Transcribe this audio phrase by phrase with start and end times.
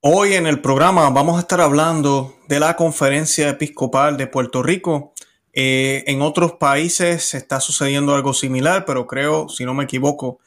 [0.00, 5.12] Hoy en el programa vamos a estar hablando de la conferencia episcopal de Puerto Rico.
[5.52, 10.38] Eh, en otros países está sucediendo algo similar, pero creo, si no me equivoco,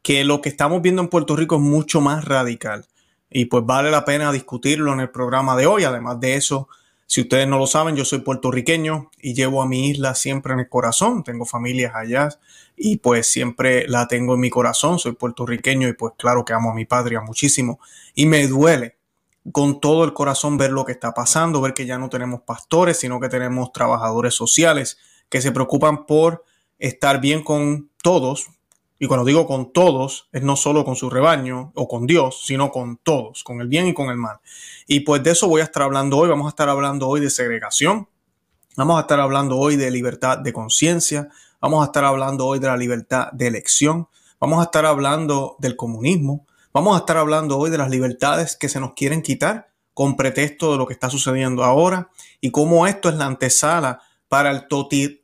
[0.00, 2.86] que lo que estamos viendo en Puerto Rico es mucho más radical.
[3.28, 5.82] Y pues vale la pena discutirlo en el programa de hoy.
[5.82, 6.68] Además de eso,
[7.06, 10.60] si ustedes no lo saben, yo soy puertorriqueño y llevo a mi isla siempre en
[10.60, 11.24] el corazón.
[11.24, 12.28] Tengo familias allá
[12.76, 15.00] y pues siempre la tengo en mi corazón.
[15.00, 17.80] Soy puertorriqueño y pues claro que amo a mi patria muchísimo.
[18.14, 18.99] Y me duele
[19.52, 22.98] con todo el corazón ver lo que está pasando, ver que ya no tenemos pastores,
[22.98, 24.98] sino que tenemos trabajadores sociales
[25.28, 26.44] que se preocupan por
[26.78, 28.48] estar bien con todos,
[29.02, 32.70] y cuando digo con todos, es no solo con su rebaño o con Dios, sino
[32.70, 34.40] con todos, con el bien y con el mal.
[34.86, 36.28] Y pues de eso voy a estar hablando hoy.
[36.28, 38.08] Vamos a estar hablando hoy de segregación.
[38.76, 41.30] Vamos a estar hablando hoy de libertad de conciencia.
[41.62, 44.06] Vamos a estar hablando hoy de la libertad de elección.
[44.38, 46.46] Vamos a estar hablando del comunismo.
[46.72, 50.70] Vamos a estar hablando hoy de las libertades que se nos quieren quitar con pretexto
[50.70, 52.10] de lo que está sucediendo ahora
[52.40, 54.68] y cómo esto es la antesala para el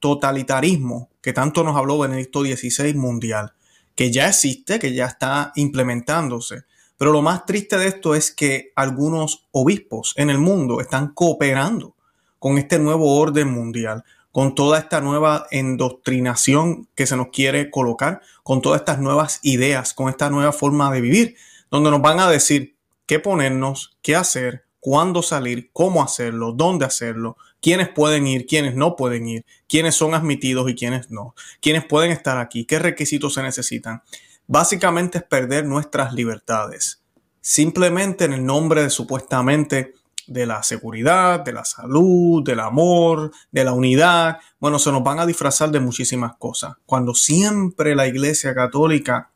[0.00, 3.52] totalitarismo que tanto nos habló Benedicto XVI mundial
[3.94, 6.64] que ya existe, que ya está implementándose.
[6.98, 11.94] Pero lo más triste de esto es que algunos obispos en el mundo están cooperando
[12.40, 14.02] con este nuevo orden mundial,
[14.36, 19.94] con toda esta nueva endoctrinación que se nos quiere colocar, con todas estas nuevas ideas,
[19.94, 21.36] con esta nueva forma de vivir,
[21.70, 22.76] donde nos van a decir
[23.06, 28.94] qué ponernos, qué hacer, cuándo salir, cómo hacerlo, dónde hacerlo, quiénes pueden ir, quiénes no
[28.94, 33.42] pueden ir, quiénes son admitidos y quiénes no, quiénes pueden estar aquí, qué requisitos se
[33.42, 34.02] necesitan.
[34.46, 37.00] Básicamente es perder nuestras libertades,
[37.40, 39.94] simplemente en el nombre de supuestamente
[40.26, 44.38] de la seguridad, de la salud, del amor, de la unidad.
[44.58, 46.74] Bueno, se nos van a disfrazar de muchísimas cosas.
[46.86, 49.30] Cuando siempre la Iglesia Católica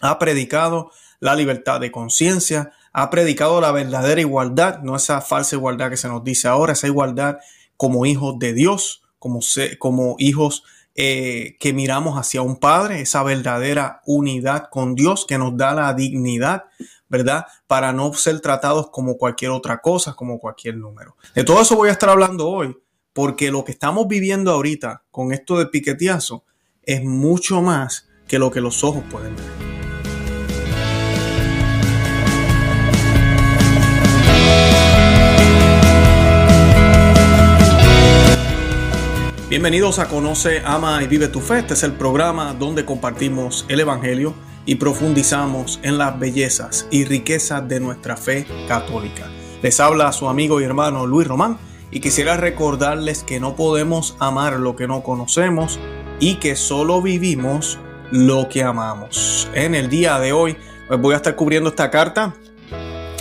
[0.00, 0.90] ha predicado
[1.20, 6.08] la libertad de conciencia, ha predicado la verdadera igualdad, no esa falsa igualdad que se
[6.08, 7.38] nos dice ahora, esa igualdad
[7.76, 9.40] como hijos de Dios, como,
[9.78, 10.62] como hijos
[10.94, 15.94] eh, que miramos hacia un Padre, esa verdadera unidad con Dios que nos da la
[15.94, 16.64] dignidad,
[17.08, 17.46] ¿verdad?
[17.66, 21.16] Para no ser tratados como cualquier otra cosa, como cualquier número.
[21.34, 22.76] De todo eso voy a estar hablando hoy,
[23.12, 26.44] porque lo que estamos viviendo ahorita con esto de piqueteazo
[26.82, 29.68] es mucho más que lo que los ojos pueden ver.
[39.48, 41.60] Bienvenidos a Conoce, Ama y Vive tu Fe.
[41.60, 44.34] Este es el programa donde compartimos el Evangelio
[44.68, 49.26] y profundizamos en las bellezas y riquezas de nuestra fe católica.
[49.62, 51.56] Les habla su amigo y hermano Luis Román
[51.90, 55.80] y quisiera recordarles que no podemos amar lo que no conocemos
[56.20, 57.78] y que solo vivimos
[58.10, 59.48] lo que amamos.
[59.54, 60.54] En el día de hoy
[60.86, 62.34] pues voy a estar cubriendo esta carta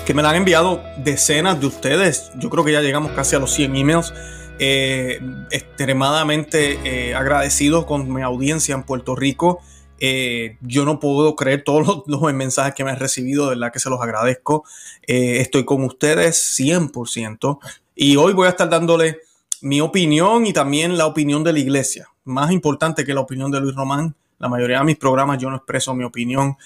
[0.06, 2.30] que me la han enviado decenas de ustedes.
[2.36, 4.14] Yo creo que ya llegamos casi a los 100 emails
[4.60, 5.22] eh,
[5.52, 9.62] extremadamente eh, agradecido con mi audiencia en Puerto Rico.
[10.00, 13.80] Eh, yo no puedo creer todos los, mensajes que me han recibido, de verdad que
[13.80, 14.64] se los agradezco.
[15.04, 17.60] estoy con ustedes 100%.
[17.96, 19.20] Y hoy voy a estar dándole
[19.62, 22.08] mi opinión y también la opinión de la iglesia.
[22.26, 24.16] Más importante que la opinión de Luis Román.
[24.40, 26.58] La mayoría de mis programas yo no expreso mi opinión,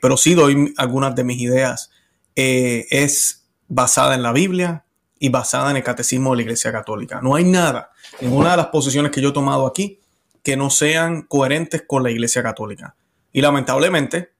[0.00, 1.90] pero sí doy algunas de mis ideas.
[2.34, 4.84] es basada en la Biblia,
[5.24, 7.20] y basada en el catecismo de la Iglesia Católica.
[7.22, 9.98] No hay nada, ninguna de las posiciones que yo he tomado aquí,
[10.44, 12.94] que no sean coherentes con la Iglesia Católica.
[13.32, 14.32] Y lamentablemente,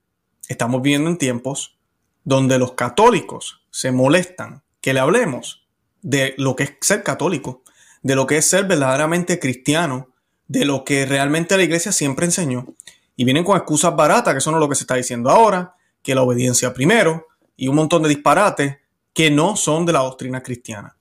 [0.48, 1.76] estamos viviendo en tiempos
[2.22, 5.66] donde los católicos se molestan que le hablemos
[6.02, 7.62] de lo que es ser católico,
[8.02, 10.10] de lo que es ser verdaderamente cristiano,
[10.46, 12.66] de lo que realmente la iglesia siempre enseñó.
[13.16, 16.22] Y vienen con excusas baratas, que es lo que se está diciendo ahora, que la
[16.22, 18.76] obediencia primero, y un montón de disparates
[19.14, 20.98] que no son de la doctrina cristiana.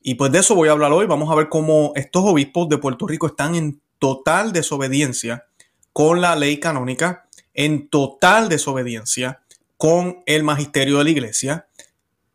[0.00, 1.04] Y pues de eso voy a hablar hoy.
[1.06, 5.46] Vamos a ver cómo estos obispos de Puerto Rico están en total desobediencia
[5.92, 9.42] con la ley canónica, en total desobediencia
[9.76, 11.68] con el magisterio de la iglesia,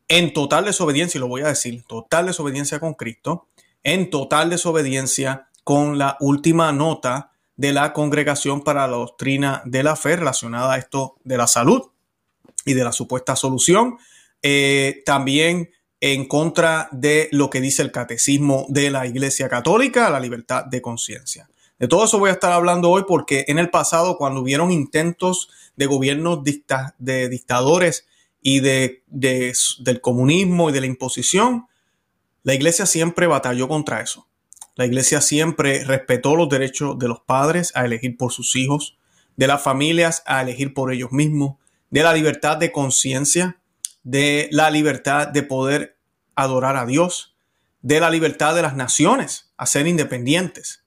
[0.08, 3.48] en total desobediencia, y lo voy a decir, total desobediencia con Cristo,
[3.84, 9.96] en total desobediencia con la última nota de la Congregación para la Doctrina de la
[9.96, 11.84] Fe relacionada a esto de la salud
[12.66, 13.98] y de la supuesta solución
[14.44, 15.70] eh, también
[16.02, 20.82] en contra de lo que dice el catecismo de la Iglesia Católica, la libertad de
[20.82, 21.48] conciencia.
[21.78, 25.50] De todo eso voy a estar hablando hoy porque en el pasado, cuando hubieron intentos
[25.76, 28.08] de gobiernos de dictadores
[28.42, 31.68] y de, del comunismo y de la imposición,
[32.44, 34.28] la Iglesia siempre batalló contra eso.
[34.76, 38.98] La Iglesia siempre respetó los derechos de los padres a elegir por sus hijos,
[39.36, 41.58] de las familias a elegir por ellos mismos,
[41.92, 43.61] de la libertad de conciencia
[44.04, 45.98] de la libertad de poder
[46.36, 47.36] adorar a Dios,
[47.82, 50.84] de la libertad de las naciones a ser independientes,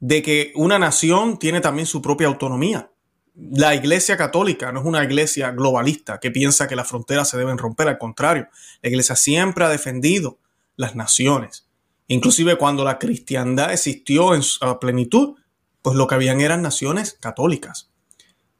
[0.00, 2.90] de que una nación tiene también su propia autonomía.
[3.34, 7.58] La iglesia católica no es una iglesia globalista que piensa que las fronteras se deben
[7.58, 8.48] romper, al contrario,
[8.82, 10.38] la iglesia siempre ha defendido
[10.76, 11.66] las naciones.
[12.08, 15.36] Inclusive cuando la cristiandad existió en su plenitud,
[15.80, 17.90] pues lo que habían eran naciones católicas.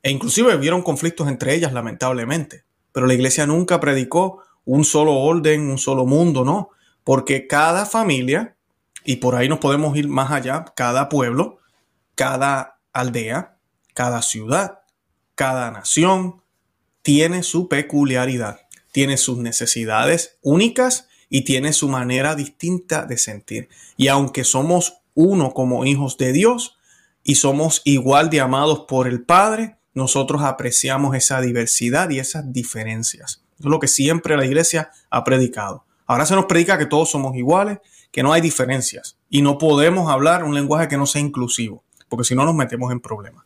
[0.02, 2.64] E inclusive hubieron conflictos entre ellas, lamentablemente.
[2.92, 6.70] Pero la iglesia nunca predicó un solo orden, un solo mundo, no.
[7.04, 8.56] Porque cada familia,
[9.04, 11.58] y por ahí nos podemos ir más allá, cada pueblo,
[12.14, 13.56] cada aldea,
[13.94, 14.80] cada ciudad,
[15.34, 16.42] cada nación,
[17.02, 18.60] tiene su peculiaridad,
[18.92, 23.68] tiene sus necesidades únicas y tiene su manera distinta de sentir.
[23.96, 26.76] Y aunque somos uno como hijos de Dios
[27.24, 33.42] y somos igual de amados por el Padre, nosotros apreciamos esa diversidad y esas diferencias.
[33.58, 35.84] Es lo que siempre la iglesia ha predicado.
[36.06, 37.78] Ahora se nos predica que todos somos iguales,
[38.10, 42.24] que no hay diferencias y no podemos hablar un lenguaje que no sea inclusivo, porque
[42.24, 43.44] si no nos metemos en problemas.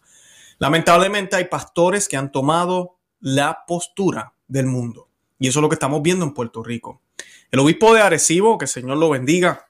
[0.58, 5.08] Lamentablemente hay pastores que han tomado la postura del mundo
[5.38, 7.02] y eso es lo que estamos viendo en Puerto Rico.
[7.50, 9.66] El obispo de Arecibo, que Señor lo bendiga,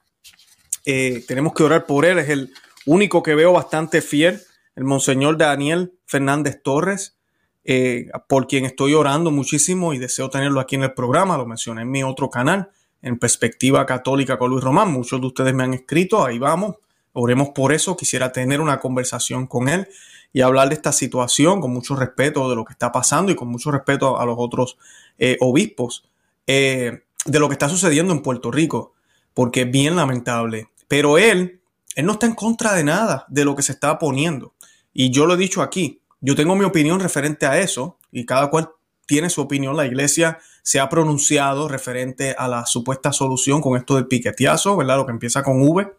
[0.84, 4.40] eh, tenemos que orar por él, es el único que veo bastante fiel
[4.76, 7.17] el Monseñor Daniel Fernández Torres,
[7.64, 11.82] eh, por quien estoy orando muchísimo y deseo tenerlo aquí en el programa, lo mencioné
[11.82, 12.70] en mi otro canal,
[13.02, 14.93] en Perspectiva Católica con Luis Román.
[14.93, 16.76] Muchos de ustedes me han escrito, ahí vamos,
[17.12, 19.88] oremos por eso, quisiera tener una conversación con él
[20.32, 23.49] y hablar de esta situación con mucho respeto de lo que está pasando y con
[23.49, 24.76] mucho respeto a los otros
[25.19, 26.05] eh, obispos,
[26.46, 28.93] eh, de lo que está sucediendo en Puerto Rico,
[29.32, 30.69] porque es bien lamentable.
[30.88, 31.61] Pero él,
[31.94, 34.52] él no está en contra de nada de lo que se está poniendo.
[34.99, 38.49] Y yo lo he dicho aquí, yo tengo mi opinión referente a eso y cada
[38.49, 38.71] cual
[39.05, 39.77] tiene su opinión.
[39.77, 44.97] La iglesia se ha pronunciado referente a la supuesta solución con esto del piqueteazo, ¿verdad?
[44.97, 45.93] Lo que empieza con V.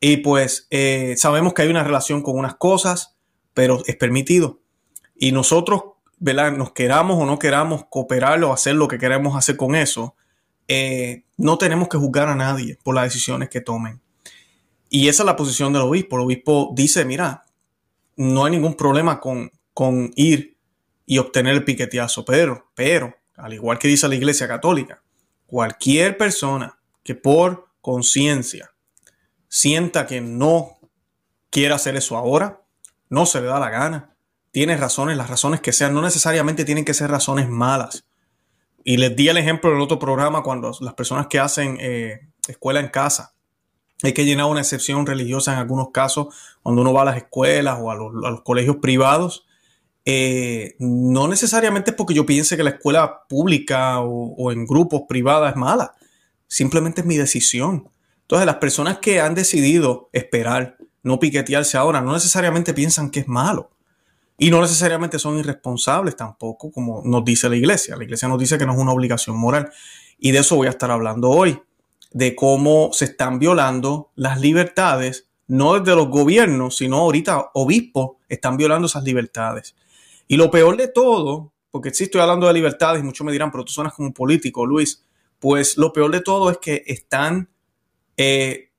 [0.00, 3.14] Y pues eh, sabemos que hay una relación con unas cosas,
[3.54, 4.58] pero es permitido.
[5.14, 5.82] Y nosotros,
[6.18, 6.50] ¿verdad?
[6.50, 10.16] Nos queramos o no queramos cooperar o hacer lo que queremos hacer con eso,
[10.66, 14.00] eh, no tenemos que juzgar a nadie por las decisiones que tomen.
[14.90, 16.16] Y esa es la posición del obispo.
[16.16, 17.45] El obispo dice, mira,
[18.16, 20.58] no hay ningún problema con, con ir
[21.04, 25.02] y obtener el piqueteazo, pero, pero, al igual que dice la Iglesia Católica,
[25.46, 28.72] cualquier persona que por conciencia
[29.48, 30.78] sienta que no
[31.50, 32.62] quiere hacer eso ahora,
[33.08, 34.16] no se le da la gana,
[34.50, 38.08] tiene razones, las razones que sean, no necesariamente tienen que ser razones malas.
[38.82, 42.28] Y les di el ejemplo en el otro programa cuando las personas que hacen eh,
[42.48, 43.35] escuela en casa,
[44.02, 47.78] hay que llenar una excepción religiosa en algunos casos, cuando uno va a las escuelas
[47.80, 49.46] o a los, colegios privados.
[50.04, 55.50] Eh, no necesariamente es porque yo piense que la escuela pública o, en grupos privados
[55.50, 55.94] es mala,
[56.46, 57.88] simplemente es mi decisión.
[58.22, 63.28] Entonces, las personas que han decidido esperar, no piquetearse ahora, no necesariamente piensan que es
[63.28, 63.70] malo.
[64.38, 67.96] Y no necesariamente son irresponsables tampoco, como nos dice la iglesia.
[67.96, 69.72] La iglesia nos dice que no es una obligación moral.
[70.18, 71.58] Y de eso voy a estar hablando hoy
[72.16, 78.56] de cómo se están violando las libertades, no desde los gobiernos, sino ahorita obispos están
[78.56, 79.76] violando esas libertades.
[80.26, 83.50] Y lo peor de todo, porque sí estoy hablando de libertades y muchos me dirán,
[83.50, 85.04] pero tú suenas como un político, Luis,
[85.38, 87.50] pues lo peor de todo es que están
[88.16, 88.70] eh,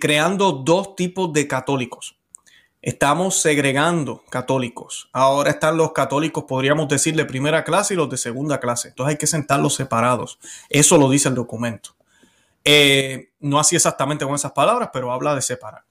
[0.00, 2.16] creando dos tipos de católicos.
[2.80, 5.10] Estamos segregando católicos.
[5.12, 8.88] Ahora están los católicos, podríamos decir, de primera clase y los de segunda clase.
[8.88, 10.38] Entonces hay que sentarlos separados.
[10.70, 11.97] Eso lo dice el documento.
[12.70, 15.84] Eh, no así exactamente con esas palabras, pero habla de separar,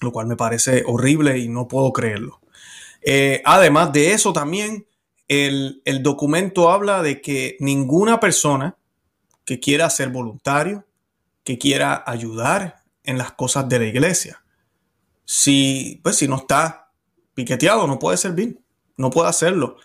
[0.00, 2.40] lo cual me parece horrible y no puedo creerlo.
[3.02, 4.86] Eh, además de eso, también
[5.26, 8.76] el, el documento habla de que ninguna persona
[9.44, 10.86] que quiera ser voluntario,
[11.42, 14.44] que quiera ayudar en las cosas de la iglesia,
[15.24, 16.92] si, pues, si no está
[17.34, 18.60] piqueteado, no puede servir,
[18.96, 19.76] no puede hacerlo.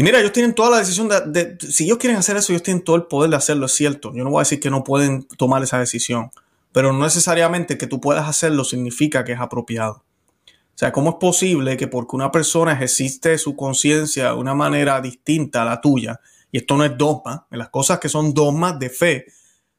[0.00, 2.82] Y mira, ellos tienen toda la decisión de, si ellos quieren hacer eso, ellos tienen
[2.82, 4.14] todo el poder de hacerlo, es cierto.
[4.14, 6.30] Yo no voy a decir que no pueden tomar esa decisión,
[6.72, 10.02] pero no necesariamente que tú puedas hacerlo significa que es apropiado.
[10.46, 15.02] O sea, ¿cómo es posible que porque una persona ejercite su conciencia de una manera
[15.02, 16.18] distinta a la tuya,
[16.50, 19.26] y esto no es dogma, en las cosas que son dogmas de fe,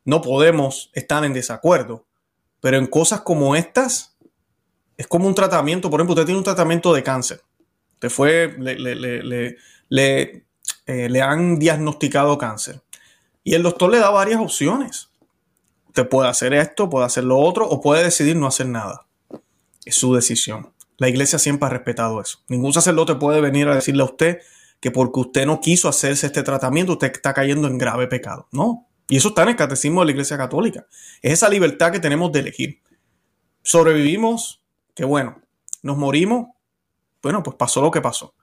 [0.05, 2.05] no podemos estar en desacuerdo,
[2.59, 4.15] pero en cosas como estas,
[4.97, 7.41] es como un tratamiento, por ejemplo, usted tiene un tratamiento de cáncer,
[7.97, 9.57] te fue, le, le le,
[9.97, 10.43] eh,
[10.85, 12.81] le han diagnosticado cáncer.
[13.43, 15.09] Y el doctor le da varias opciones.
[15.87, 19.07] Usted puede hacer esto, puede hacer lo otro o puede decidir no hacer nada.
[19.83, 20.71] Es su decisión.
[20.97, 22.39] La iglesia siempre ha respetado eso.
[22.47, 24.39] Ningún sacerdote puede venir a decirle a usted
[24.79, 28.47] que porque usted no quiso hacerse este tratamiento, usted está cayendo en grave pecado.
[28.51, 28.87] No.
[29.09, 30.87] Y eso está en el catecismo de la Iglesia Católica.
[31.21, 32.81] Es esa libertad que tenemos de elegir.
[33.61, 34.61] Sobrevivimos,
[34.95, 35.41] qué bueno.
[35.83, 36.47] Nos morimos,
[37.21, 38.33] bueno, pues pasó lo que pasó.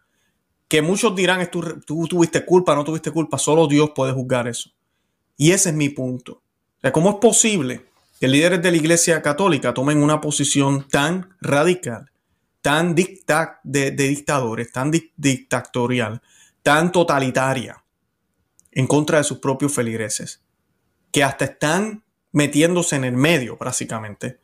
[0.68, 4.70] Que muchos dirán, tú, tú tuviste culpa, no tuviste culpa, solo Dios puede juzgar eso.
[5.36, 6.42] Y ese es mi punto.
[6.92, 7.86] ¿cómo es posible
[8.20, 12.10] que líderes de la Iglesia Católica tomen una posición tan radical,
[12.62, 16.20] tan dicta de, dictadores, tan dictatorial,
[16.62, 17.82] tan totalitaria
[18.72, 20.42] en contra de sus propios feligreses,
[21.12, 24.40] que hasta están metiéndose en el medio, básicamente,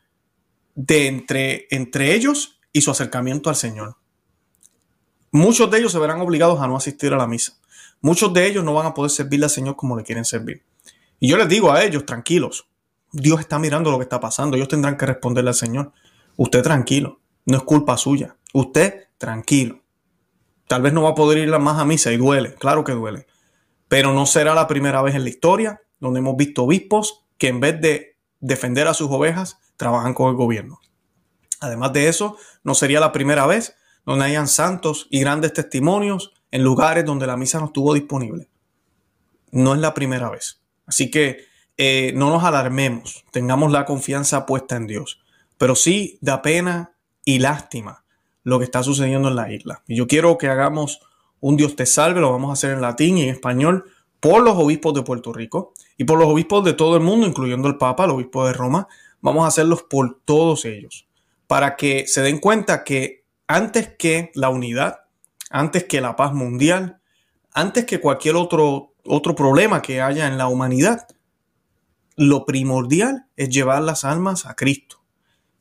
[0.74, 3.96] de entre, entre ellos y su acercamiento al Señor.
[5.34, 7.54] Muchos de ellos se verán obligados a no asistir a la misa.
[8.00, 10.62] Muchos de ellos no van a poder servirle al Señor como le quieren servir.
[11.18, 12.68] Y yo les digo a ellos, tranquilos,
[13.10, 15.90] Dios está mirando lo que está pasando, ellos tendrán que responderle al Señor.
[16.36, 18.36] Usted tranquilo, no es culpa suya.
[18.52, 19.80] Usted tranquilo.
[20.68, 23.26] Tal vez no va a poder ir más a misa y duele, claro que duele.
[23.88, 27.58] Pero no será la primera vez en la historia donde hemos visto obispos que en
[27.58, 30.78] vez de defender a sus ovejas, trabajan con el gobierno.
[31.58, 33.74] Además de eso, no sería la primera vez
[34.06, 38.48] donde hayan santos y grandes testimonios en lugares donde la misa no estuvo disponible.
[39.50, 40.60] No es la primera vez.
[40.86, 41.46] Así que
[41.76, 45.20] eh, no nos alarmemos, tengamos la confianza puesta en Dios.
[45.58, 46.94] Pero sí da pena
[47.24, 48.04] y lástima
[48.42, 49.82] lo que está sucediendo en la isla.
[49.86, 51.00] Y yo quiero que hagamos
[51.40, 53.84] un Dios te salve, lo vamos a hacer en latín y en español
[54.20, 57.68] por los obispos de Puerto Rico y por los obispos de todo el mundo, incluyendo
[57.68, 58.88] el Papa, el obispo de Roma.
[59.20, 61.06] Vamos a hacerlos por todos ellos,
[61.46, 65.00] para que se den cuenta que antes que la unidad,
[65.50, 67.00] antes que la paz mundial,
[67.52, 71.06] antes que cualquier otro, otro problema que haya en la humanidad,
[72.16, 75.02] lo primordial es llevar las almas a Cristo.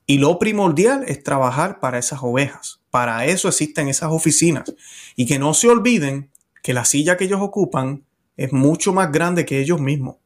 [0.06, 2.82] Y lo primordial es trabajar para esas ovejas.
[2.90, 4.74] Para eso existen esas oficinas.
[5.16, 6.30] Y que no se olviden
[6.62, 8.06] que la silla que ellos ocupan
[8.38, 10.18] es mucho más grande que ellos mismos.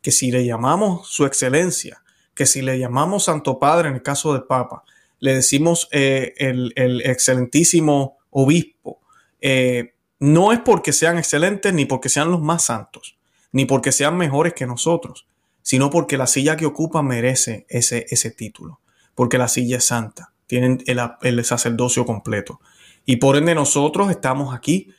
[0.00, 2.02] Que si le llamamos su excelencia,
[2.34, 4.84] que si le llamamos Santo Padre en el caso del Papa,
[5.18, 9.00] le decimos eh, el, excelentísimo obispo,
[9.40, 13.18] eh, no es porque sean excelentes ni porque sean los más santos,
[13.52, 15.26] ni porque sean mejores que nosotros,
[15.62, 18.80] sino porque la silla que ocupan merece ese, ese título
[19.16, 22.60] porque la silla es santa, tienen el, sacerdocio completo.
[23.04, 24.90] Y por ende nosotros estamos aquí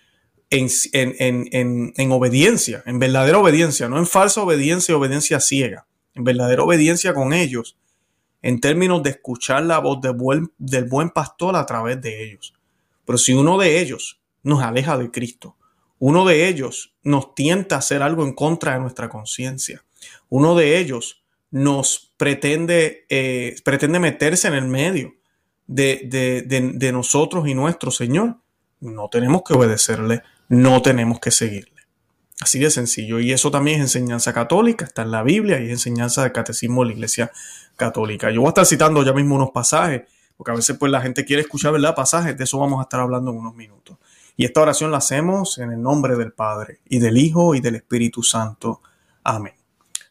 [0.50, 7.14] en, en, obediencia, en verdadera obediencia, no en falsa obediencia, obediencia ciega, en verdadera obediencia
[7.14, 7.78] con ellos,
[8.48, 12.54] en términos de escuchar la voz del buen, pastor a través de ellos.
[13.04, 15.58] Pero si uno de ellos nos aleja de Cristo,
[16.00, 19.84] uno de ellos nos tienta a hacer algo en contra de nuestra conciencia,
[20.30, 25.16] uno de ellos nos pretende, eh, pretende meterse en el medio
[25.68, 28.38] de, nosotros y nuestro Señor,
[28.80, 31.77] no tenemos que obedecerle, no tenemos que seguirle.
[32.40, 33.20] Así de sencillo.
[33.20, 36.82] Y eso también es enseñanza católica, está en la Biblia y es enseñanza del catecismo
[36.82, 37.32] de la Iglesia
[37.76, 38.30] Católica.
[38.30, 40.04] Yo voy a estar citando ya mismo unos pasajes,
[40.36, 41.96] porque a veces pues la gente quiere escuchar, ¿verdad?
[41.96, 43.98] Pasajes, de eso vamos a estar hablando en unos minutos.
[44.36, 47.76] Y esta oración la hacemos en el nombre del Padre, y del Hijo, y del
[47.76, 48.82] Espíritu Santo.
[49.24, 49.54] Amén.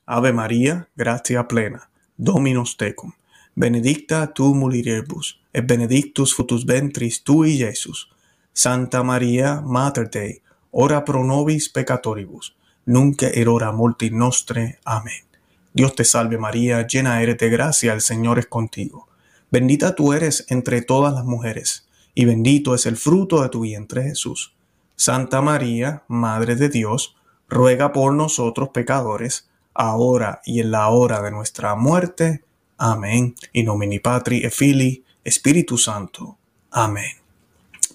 [0.04, 3.12] Ave María, gratia plena, Dominus tecum,
[3.54, 8.10] benedicta tu mulieribus, et benedictus fructus ventris tui, Jesús.
[8.52, 10.42] Santa María, Mater Dei,
[10.78, 12.54] ora pro nobis peccatoribus,
[12.84, 14.78] nunc et hora mortis nostre.
[14.84, 15.24] Amén.
[15.72, 19.08] Dios te salve María, llena eres de gracia, el Señor es contigo.
[19.50, 24.02] Bendita tú eres entre todas las mujeres, y bendito es el fruto de tu vientre
[24.02, 24.54] Jesús.
[24.96, 27.16] Santa María, Madre de Dios,
[27.48, 32.44] ruega por nosotros pecadores, ahora y en la hora de nuestra muerte.
[32.76, 33.34] Amén.
[33.52, 36.36] In nomine Patri e Fili, Espíritu Santo.
[36.70, 37.25] Amén.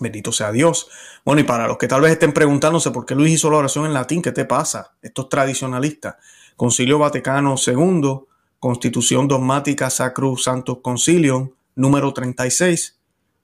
[0.02, 0.90] Bendito sea Dios.
[1.24, 3.86] Bueno, y para los que tal vez estén preguntándose por qué Luis hizo la oración
[3.86, 4.96] en latín, ¿qué te pasa?
[5.02, 6.18] Esto es tradicionalista.
[6.58, 8.28] Concilio Vaticano II,
[8.60, 13.00] Constitución Dogmática Sacro Santo Concilium, número 36,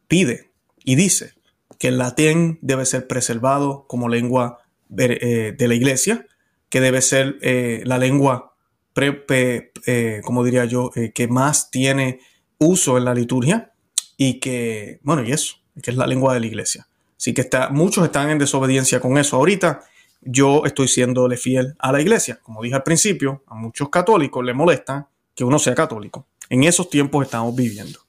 [0.07, 0.51] pide
[0.83, 1.33] y dice
[1.79, 4.59] que el latín debe ser preservado como lengua
[4.97, 6.25] eh, de la iglesia,
[6.69, 8.55] que debe ser eh, la lengua,
[8.95, 12.19] eh, como diría yo, que más tiene
[12.57, 13.73] uso en la liturgia
[14.17, 16.87] y que, bueno, y eso, que es la lengua de la iglesia.
[17.17, 19.37] Así que está, muchos están en desobediencia con eso.
[19.37, 19.81] Ahorita
[20.21, 22.39] yo estoy siéndole fiel a la iglesia.
[22.41, 26.27] Como dije al principio, a muchos católicos les molesta que uno sea católico.
[26.49, 27.99] En esos tiempos estamos viviendo.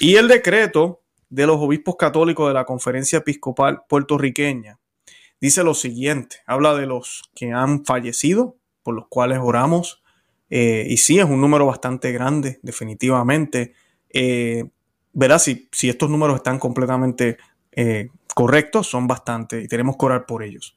[0.00, 4.78] Y el decreto de los obispos católicos de la Conferencia Episcopal puertorriqueña
[5.40, 10.02] dice lo siguiente, habla de los que han fallecido, por los cuales oramos,
[10.50, 13.72] eh, y sí, es un número bastante grande, definitivamente.
[14.10, 14.66] Eh,
[15.12, 17.38] verás si, si estos números están completamente
[17.72, 20.76] eh, correctos, son bastantes y tenemos que orar por ellos.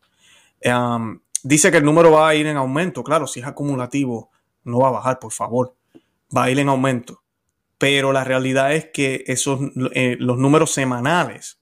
[1.44, 4.30] dice que el número va a ir en aumento, claro, si es acumulativo,
[4.64, 5.76] no va a bajar, por favor,
[6.36, 7.22] va a ir en aumento.
[7.78, 9.60] Pero la realidad es que esos,
[9.94, 11.60] eh, los números semanales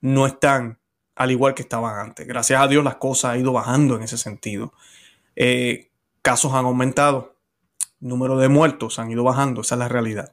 [0.00, 0.78] no están
[1.16, 2.26] al igual que estaban antes.
[2.26, 4.72] Gracias a Dios las cosas han ido bajando en ese sentido.
[5.36, 5.90] Eh,
[6.22, 7.36] casos han aumentado,
[7.98, 10.32] número de muertos han ido bajando, esa es la realidad.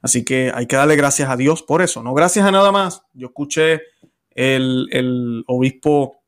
[0.00, 3.02] Así que hay que darle gracias a Dios por eso, no gracias a nada más.
[3.14, 3.82] Yo escuché
[4.30, 6.22] el, obispo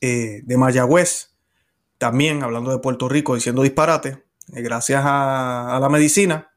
[0.00, 1.34] eh, de Mayagüez
[1.98, 6.52] también hablando de Puerto Rico diciendo disparate, eh, gracias a, la medicina,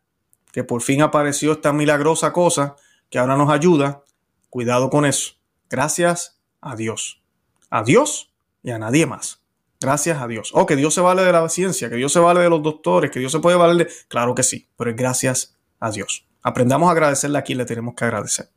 [0.52, 2.76] que por fin apareció esta milagrosa cosa
[3.10, 4.04] que ahora nos ayuda.
[4.50, 5.36] Cuidado con eso.
[5.70, 7.22] Gracias a Dios.
[7.70, 9.42] A Dios y a nadie más.
[9.80, 10.52] Gracias a Dios.
[10.54, 13.12] Oh, que Dios se vale de la ciencia, que Dios se vale de los doctores,
[13.12, 13.94] que Dios se puede valer de...
[14.08, 16.28] Claro que sí, pero es gracias a Dios.
[16.42, 18.50] Aprendamos a agradecerle a quien le tenemos que agradecer.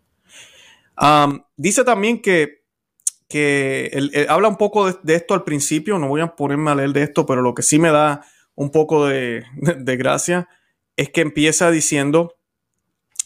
[1.57, 2.65] dice también que,
[3.29, 7.03] que habla un poco de, esto al principio, no voy a ponerme a leer de
[7.03, 8.23] esto, pero lo que sí me da
[8.55, 10.49] un poco de, de gracia
[10.97, 12.37] es que empieza diciendo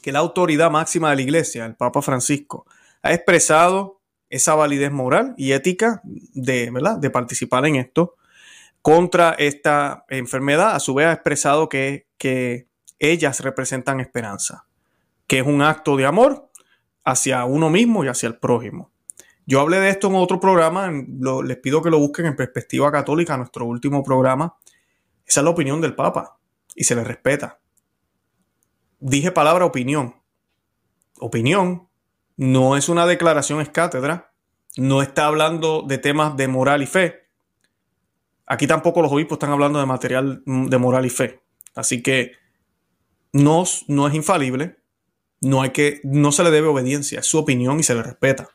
[0.02, 2.66] que la autoridad máxima de la iglesia, el Papa Francisco,
[3.02, 6.98] ha expresado esa validez moral y ética de, ¿verdad?
[6.98, 8.16] de participar en esto
[8.82, 10.74] contra esta enfermedad.
[10.74, 12.66] A su vez ha expresado que, que
[12.98, 14.66] ellas representan esperanza,
[15.26, 16.50] que es un acto de amor
[17.04, 18.90] hacia uno mismo y hacia el prójimo.
[19.46, 23.36] Yo hablé de esto en otro programa, les pido que lo busquen en perspectiva católica,
[23.36, 24.56] nuestro último programa.
[25.26, 26.38] Esa es la opinión del Papa
[26.74, 27.60] y se le respeta.
[29.00, 30.16] Dije palabra opinión.
[31.20, 31.88] Opinión
[32.36, 34.32] no es una declaración es cátedra,
[34.76, 37.28] no está hablando de temas de moral y fe.
[38.46, 41.42] Aquí tampoco los obispos están hablando de material de moral y fe.
[41.74, 42.32] Así que
[43.34, 44.76] no, es infalible,
[45.40, 48.48] no, hay que, no se le debe obediencia, es su opinión y se le respeta.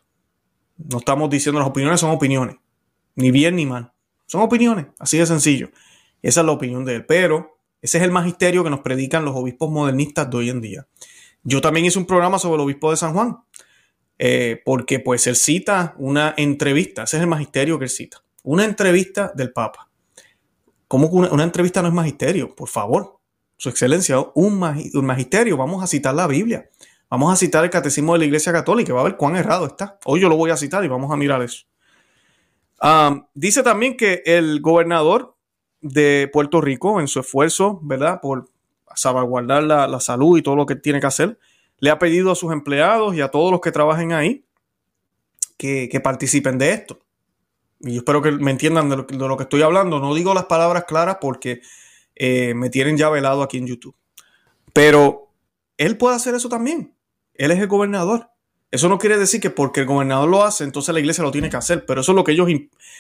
[0.78, 2.56] No estamos diciendo las opiniones son opiniones,
[3.16, 3.92] ni bien ni mal.
[4.26, 5.70] Son opiniones, así de sencillo.
[6.22, 7.06] Esa es la opinión de él.
[7.06, 10.88] Pero ese es el magisterio que nos predican los obispos modernistas de hoy en día.
[11.44, 13.38] Yo también hice un programa sobre el obispo de San Juan,
[14.18, 18.64] eh, porque pues él cita una entrevista, ese es el magisterio que él cita, una
[18.64, 19.90] entrevista del Papa.
[20.88, 22.56] ¿Cómo que una entrevista no es magisterio?
[22.56, 23.19] Por favor,
[23.60, 25.58] su excelencia, un, magisterio.
[25.58, 26.70] Vamos a citar la Biblia.
[27.10, 28.94] Vamos a citar el catecismo de la Iglesia Católica.
[28.94, 30.00] Va a ver cuán errado está.
[30.06, 31.66] Hoy yo lo voy a citar y vamos a mirar eso.
[33.34, 35.36] dice también que el gobernador
[35.82, 38.22] de Puerto Rico, en su esfuerzo, ¿verdad?
[38.22, 38.50] Por
[38.96, 41.38] salvaguardar la, salud y todo lo que tiene que hacer,
[41.80, 44.46] le ha pedido a sus empleados y a todos los que trabajen ahí
[45.58, 47.02] que, participen de esto.
[47.82, 50.00] Y yo espero que me entiendan de lo que estoy hablando.
[50.00, 51.60] No digo las palabras claras porque
[52.20, 53.96] eh, me tienen ya velado aquí en YouTube.
[54.74, 55.32] Pero
[55.78, 56.94] él puede hacer eso también.
[57.34, 58.30] Él es el gobernador.
[58.70, 61.50] Eso no quiere decir que porque el gobernador lo hace, entonces la iglesia lo tiene
[61.50, 61.86] que hacer.
[61.86, 62.50] Pero eso es lo que ellos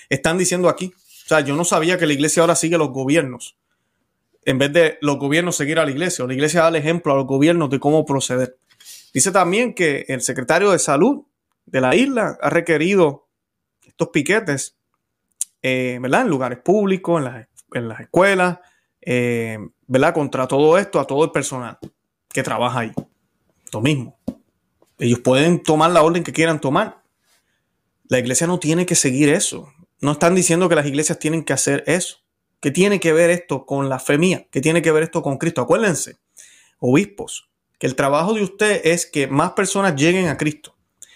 [0.09, 0.93] están diciendo aquí.
[0.95, 3.57] O sea, yo no sabía que la iglesia ahora sigue los gobiernos.
[4.45, 6.25] En vez de los gobiernos seguir a la iglesia.
[6.25, 8.57] La iglesia da el ejemplo a los gobiernos de cómo proceder.
[9.13, 11.25] Dice también que el secretario de salud
[11.65, 13.27] de la isla ha requerido
[13.85, 14.77] estos piquetes,
[15.61, 16.21] eh, ¿verdad?
[16.21, 17.21] En lugares públicos,
[17.73, 18.59] en las escuelas,
[19.11, 20.13] eh, ¿verdad?
[20.13, 21.79] Contra todo esto, a todo el personal
[22.27, 22.91] que trabaja ahí.
[23.73, 24.19] Lo mismo.
[24.99, 27.01] Ellos pueden tomar la orden que quieran tomar.
[28.07, 29.73] La iglesia no tiene que seguir eso.
[29.99, 32.17] No están diciendo que las iglesias tienen que hacer eso.
[32.59, 34.45] ¿Qué tiene que ver esto con la fe mía?
[34.51, 35.61] ¿Qué tiene que ver esto con Cristo?
[35.61, 36.17] Acuérdense,
[36.77, 40.75] obispos, que el trabajo de usted es que más personas lleguen a Cristo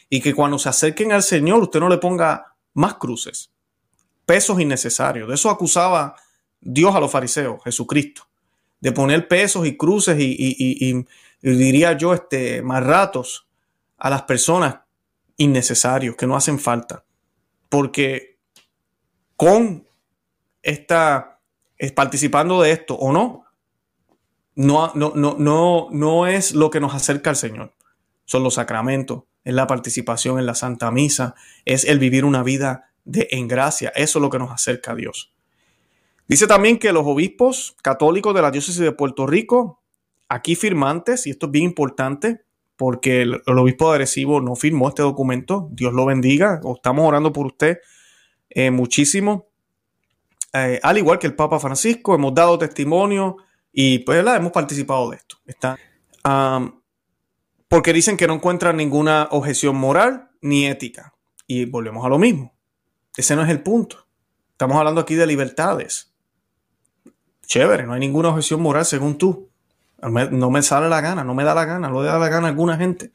[0.10, 3.52] y que cuando se acerquen al Señor usted no le ponga más cruces,
[4.26, 5.28] pesos innecesarios.
[5.28, 6.16] De eso acusaba
[6.64, 8.24] Dios a los fariseos, Jesucristo,
[8.80, 11.06] de poner pesos y cruces y,
[11.42, 13.48] diría yo, este, más ratos
[13.98, 14.80] a las personas
[15.38, 17.04] innecesarios, que no hacen falta.
[17.70, 18.38] Porque
[19.36, 19.88] con
[20.62, 21.40] esta,
[21.78, 23.46] es participando de esto o no,
[24.56, 27.74] no, no, no, no, no es lo que nos acerca al Señor.
[28.26, 32.92] Son los sacramentos, es la participación en la Santa Misa, es el vivir una vida
[33.04, 33.92] de en gracia.
[33.96, 35.33] Eso es lo que nos acerca a Dios.
[36.28, 39.82] Dice también que los obispos católicos de la diócesis de Puerto Rico,
[40.30, 42.42] aquí firmantes, y esto es bien importante,
[42.76, 47.46] porque el, obispo de Arecibo no firmó este documento, Dios lo bendiga, estamos orando por
[47.48, 47.80] usted
[48.50, 49.48] eh, muchísimo.
[50.54, 53.38] Eh, al igual que el Papa Francisco, hemos dado testimonio
[53.72, 55.38] y pues hemos participado de esto.
[55.46, 55.78] Está,
[57.68, 61.16] porque dicen que no encuentran ninguna objeción moral ni ética.
[61.48, 62.56] Y volvemos a lo mismo.
[63.18, 64.08] Ese no es el punto.
[64.52, 66.13] Estamos hablando aquí de libertades
[67.46, 69.50] chévere, no hay ninguna objeción moral según tú.
[70.02, 72.48] No me sale la gana, no me da la gana, no le da la gana
[72.48, 73.12] a alguna gente.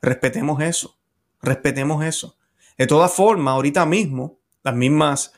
[0.00, 0.96] Respetemos eso.
[1.42, 2.36] Respetemos eso.
[2.78, 5.32] De todas formas, ahorita mismo, las mismas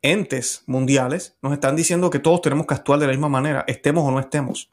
[0.00, 4.04] entes mundiales nos están diciendo que todos tenemos que actuar de la misma manera, estemos
[4.04, 4.70] o no estemos.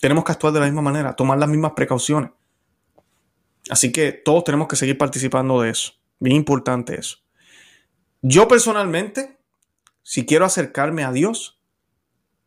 [0.00, 2.30] Tenemos que actuar de la misma manera, tomar las mismas precauciones.
[3.68, 5.92] Así que todos tenemos que seguir participando de eso.
[6.18, 7.18] Bien importante eso.
[8.22, 9.38] Yo personalmente,
[10.02, 11.55] si quiero acercarme a Dios,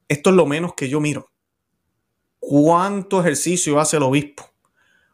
[0.09, 1.29] esto es lo menos que yo miro.
[2.39, 4.43] ¿Cuánto ejercicio hace el obispo?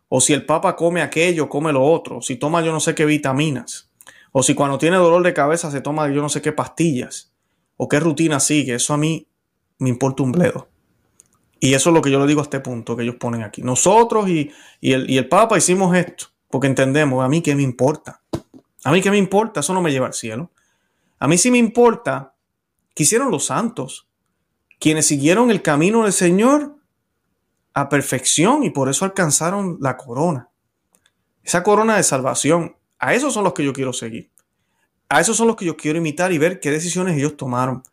[0.10, 2.22] O si el papa come aquello, come lo otro.
[2.22, 3.92] Si toma yo no sé qué vitaminas.
[4.32, 7.32] O si cuando tiene dolor de cabeza se toma yo no sé qué pastillas.
[7.78, 8.76] O qué rutina sigue.
[8.76, 9.28] Eso a mí
[9.78, 10.70] me importa un bledo.
[11.60, 13.62] Y eso es lo que yo le digo a este punto que ellos ponen aquí.
[13.62, 18.22] Nosotros y, el, y el Papa hicimos esto porque entendemos, a mí qué me importa.
[18.86, 20.52] A mí qué me importa, eso no me lleva al cielo.
[21.20, 22.34] A mí sí me importa
[22.94, 24.05] que hicieron los santos,
[24.80, 26.76] quienes siguieron el camino del Señor
[27.74, 30.50] a perfección y por eso alcanzaron la corona.
[31.44, 32.76] Esa corona de salvación.
[32.98, 34.32] A esos son los que yo quiero seguir.
[35.10, 37.84] A esos son los que yo quiero imitar y ver qué decisiones ellos tomaron.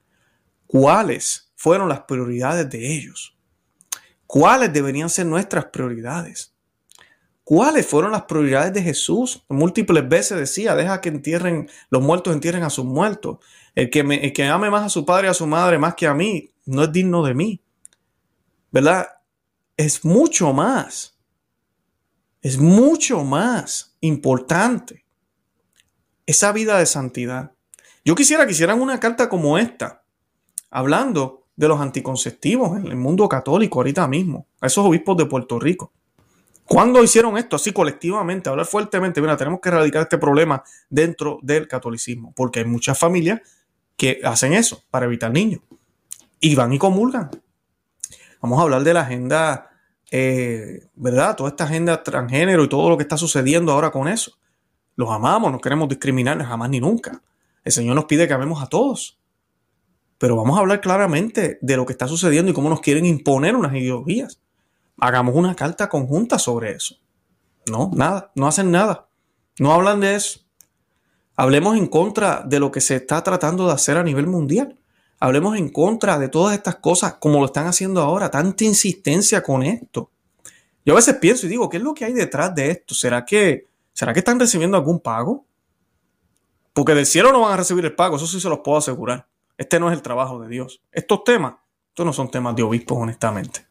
[0.66, 3.36] ¿Cuáles fueron las prioridades de ellos?
[4.26, 6.54] ¿Cuáles deberían ser nuestras prioridades?
[7.44, 9.44] ¿Cuáles fueron las prioridades de Jesús?
[9.48, 13.38] Múltiples veces decía, deja que entierren, los muertos entierren a sus muertos.
[13.74, 15.94] El que, me, el que ame más a su padre y a su madre más
[15.94, 17.62] que a mí, no es digno de mí.
[18.70, 19.08] ¿Verdad?
[19.76, 21.18] Es mucho más.
[22.40, 25.04] Es mucho más importante
[26.26, 27.52] esa vida de santidad.
[28.04, 30.02] Yo quisiera que hicieran una carta como esta,
[30.70, 35.60] hablando de los anticonceptivos en el mundo católico ahorita mismo, a esos obispos de Puerto
[35.60, 35.92] Rico.
[36.64, 38.48] ¿Cuándo hicieron esto así colectivamente?
[38.48, 43.40] Hablar fuertemente, mira, tenemos que erradicar este problema dentro del catolicismo, porque hay muchas familias
[43.96, 45.60] que hacen eso para evitar niños
[46.42, 47.30] y van y comulgan.
[48.42, 49.70] Vamos a hablar de la agenda,
[50.10, 51.36] eh, ¿verdad?
[51.36, 54.32] Toda esta agenda transgénero y todo lo que está sucediendo ahora con eso.
[54.96, 57.22] Los amamos, no queremos discriminar jamás ni nunca.
[57.64, 59.22] El Señor nos pide que amemos a todos
[60.22, 63.56] pero vamos a hablar claramente de lo que está sucediendo y cómo nos quieren imponer
[63.56, 64.40] unas ideologías.
[64.98, 66.94] Hagamos una carta conjunta sobre eso.
[67.68, 69.08] No, nada, no hacen nada.
[69.58, 70.42] No hablan de eso.
[71.34, 74.78] Hablemos en contra de lo que se está tratando de hacer a nivel mundial.
[75.22, 78.28] Hablemos en contra de todas estas cosas como lo están haciendo ahora.
[78.28, 80.10] Tanta insistencia con esto.
[80.84, 82.92] Yo a veces pienso y digo, ¿qué es lo que hay detrás de esto?
[82.92, 85.46] ¿Será que, ¿será que están recibiendo algún pago?
[86.72, 89.28] Porque del cielo no van a recibir el pago, eso sí se los puedo asegurar.
[89.56, 90.82] Este no es el trabajo de Dios.
[90.90, 91.54] Estos temas,
[91.90, 93.64] estos no son temas de obispos, honestamente.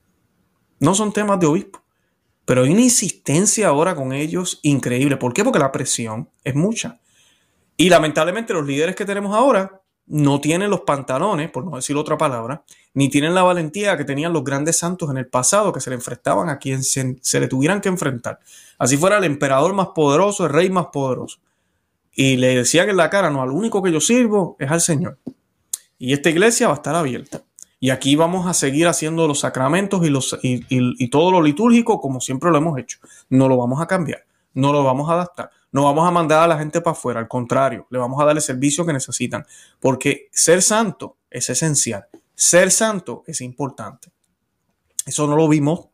[0.79, 1.81] No son temas de obispos.
[2.45, 5.17] Pero hay una insistencia ahora con ellos increíble.
[5.17, 5.43] ¿Por qué?
[5.43, 7.01] Porque la presión es mucha.
[7.75, 12.17] Y lamentablemente los líderes que tenemos ahora no tienen los pantalones, por no decir otra
[12.17, 15.89] palabra, ni tienen la valentía que tenían los grandes santos en el pasado, que se
[15.89, 18.39] le enfrentaban a quien se, le tuvieran que enfrentar.
[18.77, 21.39] Así fuera el emperador más poderoso, el rey más poderoso.
[22.13, 25.17] Y le decían en la cara, no, al único que yo sirvo es al Señor.
[25.97, 27.43] Y esta iglesia va a estar abierta.
[27.79, 32.21] Y aquí vamos a seguir haciendo los sacramentos y, los, y, todo lo litúrgico como
[32.21, 32.99] siempre lo hemos hecho.
[33.29, 36.47] No lo vamos a cambiar, no lo vamos a adaptar, no vamos a mandar a
[36.47, 39.45] la gente para afuera, al contrario, le vamos a dar el servicio que necesitan.
[39.79, 44.11] Porque ser santo es esencial, ser santo es importante.
[45.05, 45.87] Eso no lo vimos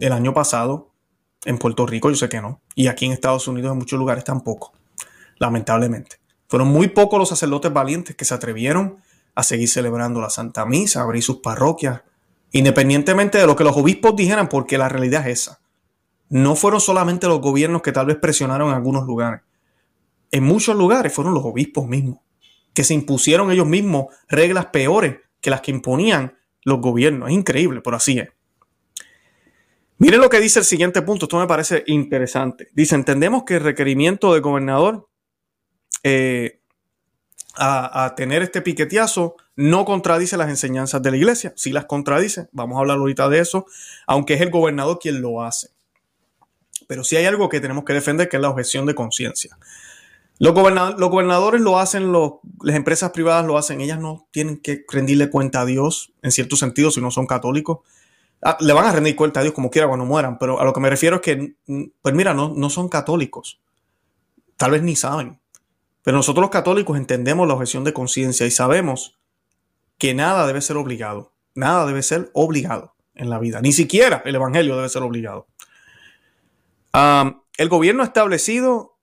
[0.00, 0.92] el año pasado
[1.44, 2.60] en Puerto Rico, yo sé que no.
[2.74, 4.72] Y aquí en Estados Unidos en muchos lugares tampoco,
[5.38, 6.16] lamentablemente.
[6.48, 8.98] Fueron muy pocos los sacerdotes valientes que se atrevieron
[9.34, 12.02] a seguir celebrando la Santa Misa, a abrir sus parroquias,
[12.52, 15.60] independientemente de lo que los obispos dijeran, porque la realidad es esa.
[16.28, 19.42] No fueron solamente los gobiernos que tal vez presionaron en algunos lugares.
[20.30, 22.18] En muchos lugares fueron los obispos mismos,
[22.74, 27.28] que se impusieron ellos mismos reglas peores que las que imponían los gobiernos.
[27.28, 28.28] Es increíble, pero así es.
[29.98, 32.68] Miren lo que dice el siguiente punto, esto me parece interesante.
[32.74, 35.08] Dice, entendemos que el requerimiento del gobernador
[36.02, 36.60] eh,
[37.56, 42.76] a, tener este piqueteazo no contradice las enseñanzas de la iglesia, sí las contradice, vamos
[42.76, 43.66] a hablar ahorita de eso,
[44.06, 45.70] aunque es el gobernador quien lo hace.
[46.86, 49.58] Pero sí hay algo que tenemos que defender, que es la objeción de conciencia.
[50.38, 55.62] Los, gobernadores lo hacen, las empresas privadas lo hacen, ellas no tienen que rendirle cuenta
[55.62, 57.78] a Dios, en cierto sentido, si no son católicos.
[58.42, 60.74] Ah, le van a rendir cuenta a Dios como quiera cuando mueran, pero a lo
[60.74, 61.54] que me refiero es que,
[62.02, 63.60] pues mira, no, no son católicos.
[64.58, 65.40] Tal vez ni saben.
[66.02, 69.18] Pero nosotros los católicos entendemos la objeción de conciencia y sabemos
[69.98, 71.32] que nada debe ser obligado.
[71.54, 73.60] Nada debe ser obligado en la vida.
[73.62, 75.46] Ni siquiera el Evangelio debe ser obligado.
[77.58, 78.98] El gobierno ha establecido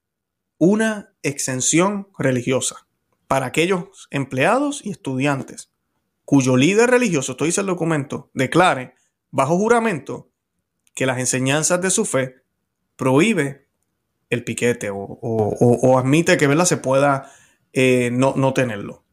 [0.57, 2.87] una exención religiosa
[3.27, 5.73] para aquellos empleados y estudiantes
[6.25, 8.95] cuyo líder religioso, esto dice el documento, declare
[9.31, 10.29] bajo juramento
[10.95, 12.35] que las enseñanzas de su fe
[12.95, 13.67] prohíbe
[14.29, 16.65] el piquete o, admite que ¿verdad?
[16.65, 17.31] se pueda
[17.73, 19.03] eh, no, no tenerlo.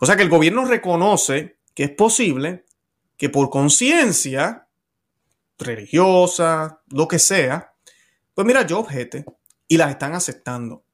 [0.00, 2.64] O sea que el gobierno reconoce que es posible
[3.16, 4.68] que por conciencia
[5.58, 7.71] religiosa, lo que sea,
[8.34, 9.24] pues mira, yo objete
[9.68, 10.84] y las están aceptando.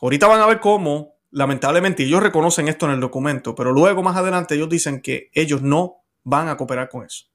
[0.00, 4.16] Ahorita van a ver cómo, lamentablemente, ellos reconocen esto en el documento, pero luego más
[4.16, 7.26] adelante ellos dicen que ellos no van a cooperar con eso.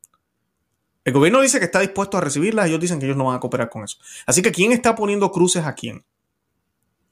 [1.04, 3.40] El gobierno dice que está dispuesto a recibirlas, ellos dicen que ellos no van a
[3.40, 3.98] cooperar con eso.
[4.28, 6.06] Así que ¿quién está poniendo cruces a quién?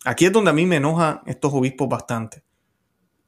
[0.06, 2.44] Aquí es donde a mí me enoja estos obispos bastante.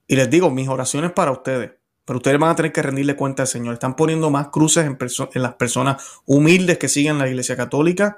[0.07, 1.71] Y les digo, mis oraciones para ustedes.
[2.05, 3.73] Pero ustedes van a tener que rendirle cuenta al Señor.
[3.73, 8.17] Están poniendo más cruces en las personas humildes que siguen la iglesia católica,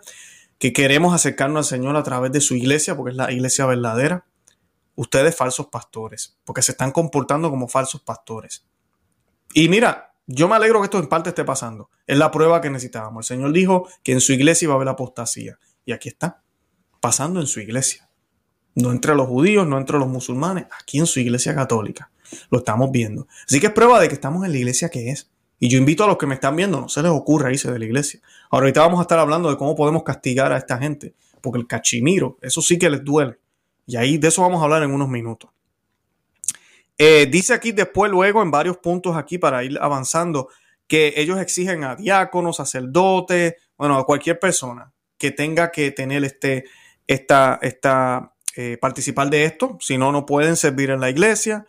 [0.63, 4.25] que queremos acercarnos al Señor a través de su iglesia, porque es la iglesia verdadera.
[4.95, 8.65] Ustedes falsos pastores, porque se están comportando como falsos pastores.
[9.53, 11.89] Y mira, yo me alegro que esto en parte esté pasando.
[12.07, 13.29] Es la prueba que necesitábamos.
[13.29, 15.59] El Señor dijo que en su iglesia iba a haber apostasía.
[15.83, 16.41] Y aquí está,
[17.01, 18.09] pasando en su iglesia.
[18.73, 22.09] No entre los judíos, no entre los musulmanes, aquí en su iglesia católica.
[22.49, 23.27] Lo estamos viendo.
[23.45, 25.29] Así que es prueba de que estamos en la iglesia que es.
[25.59, 27.79] Y yo invito a los que me están viendo, no se les ocurra irse de
[27.79, 28.19] la iglesia.
[28.49, 31.13] Ahora, ahorita vamos a estar hablando de cómo podemos castigar a esta gente.
[31.41, 33.37] Porque el cachimiro, eso sí que les duele.
[33.85, 35.49] Y ahí de eso vamos a hablar en unos minutos.
[36.97, 40.49] Eh, dice aquí después, luego, en varios puntos aquí para ir avanzando,
[40.87, 46.65] que ellos exigen a diáconos, sacerdotes, bueno, a cualquier persona que tenga que tener este,
[47.07, 51.65] esta, esta, eh, participar de esto, si no, no pueden servir en la iglesia.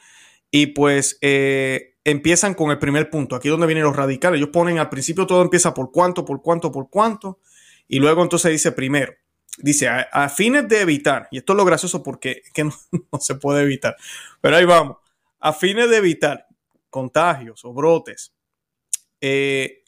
[0.51, 4.39] Y pues eh, empiezan con el primer punto, aquí donde vienen los radicales.
[4.39, 7.41] Ellos ponen al principio todo empieza por cuánto, por cuánto, por cuánto.
[7.89, 9.15] Y luego entonces dice primero,
[9.59, 12.65] dice a, fines de evitar, y esto es lo gracioso porque que
[13.13, 13.97] no se puede evitar,
[14.41, 14.99] pero ahí vamos
[15.41, 16.47] a fines de evitar
[16.91, 18.35] contagios o brotes,
[19.21, 19.83] eh,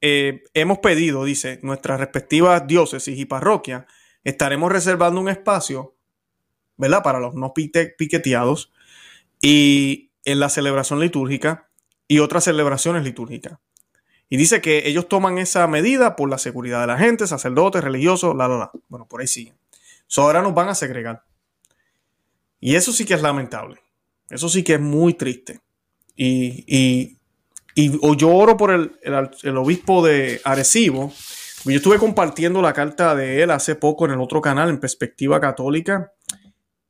[0.00, 3.86] eh, hemos pedido, dice, nuestras respectivas diócesis y parroquias,
[4.22, 5.96] estaremos reservando un espacio,
[6.76, 7.02] ¿verdad?
[7.02, 8.72] Para los no piqueteados
[9.40, 11.68] y en la celebración litúrgica
[12.08, 13.58] y otras celebraciones litúrgicas.
[14.28, 18.34] Y dice que ellos toman esa medida por la seguridad de la gente, sacerdotes, religiosos,
[18.34, 18.70] la, la, la.
[18.88, 19.56] Bueno, por ahí siguen.
[20.16, 21.24] ahora nos van a segregar.
[22.60, 23.80] Y eso sí que es lamentable.
[24.30, 25.60] Eso sí que es muy triste.
[26.16, 27.18] Y, y,
[28.16, 31.12] yo oro por el, el, obispo de Arecibo.
[31.64, 35.40] Yo estuve compartiendo la carta de él hace poco en el otro canal, en Perspectiva
[35.40, 36.12] Católica.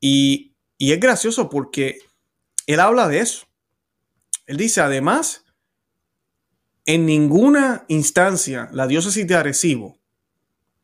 [0.01, 1.99] Y, y es gracioso porque
[2.66, 3.46] él habla de eso.
[4.46, 5.44] Él dice, además,
[6.87, 9.98] en ninguna instancia la diócesis de Arecibo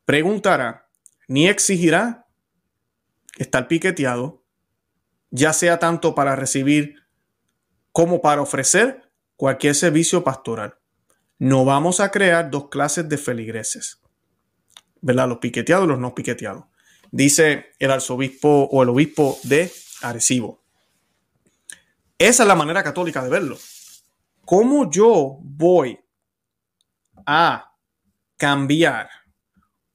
[0.05, 0.89] preguntará
[1.27, 2.27] ni exigirá
[3.37, 4.41] estar piqueteado
[5.31, 6.95] ya sea tanto para recibir
[7.91, 10.75] como para ofrecer cualquier servicio pastoral.
[11.39, 14.01] No vamos a crear dos clases de feligreses,
[15.01, 15.27] ¿verdad?
[15.27, 16.65] Los piqueteados y los no piqueteados.
[17.11, 20.60] Dice el arzobispo o el obispo de Arecibo.
[22.21, 23.57] Esa es la manera católica de verlo.
[24.45, 25.99] ¿Cómo yo voy
[27.25, 27.75] a
[28.37, 29.09] cambiar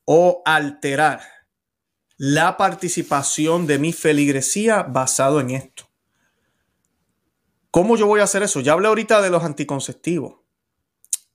[0.04, 1.20] o alterar
[2.16, 5.84] la participación de mi feligresía basado en esto.
[7.70, 8.60] ¿Cómo yo voy a hacer eso?
[8.60, 10.36] Ya hablé ahorita de los anticonceptivos.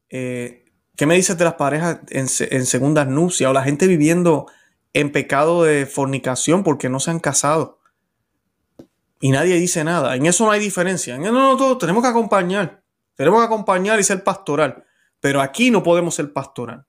[0.09, 4.47] Eh, ¿Qué me dices de las parejas en, en segundas nupcias o la gente viviendo
[4.93, 7.80] en pecado de fornicación porque no se han casado?
[9.21, 10.15] Y nadie dice nada.
[10.15, 11.15] En eso no hay diferencia.
[11.15, 12.83] En eso no, tenemos que acompañar.
[13.15, 14.83] Tenemos que acompañar y ser pastoral.
[15.19, 16.85] Pero aquí no podemos ser pastoral.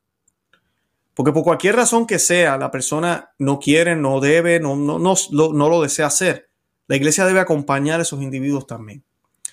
[1.14, 5.14] Porque por cualquier razón que sea, la persona no quiere, no debe, no, no, no,
[5.31, 6.49] no lo desea hacer.
[6.87, 9.05] La iglesia debe acompañar a esos individuos también.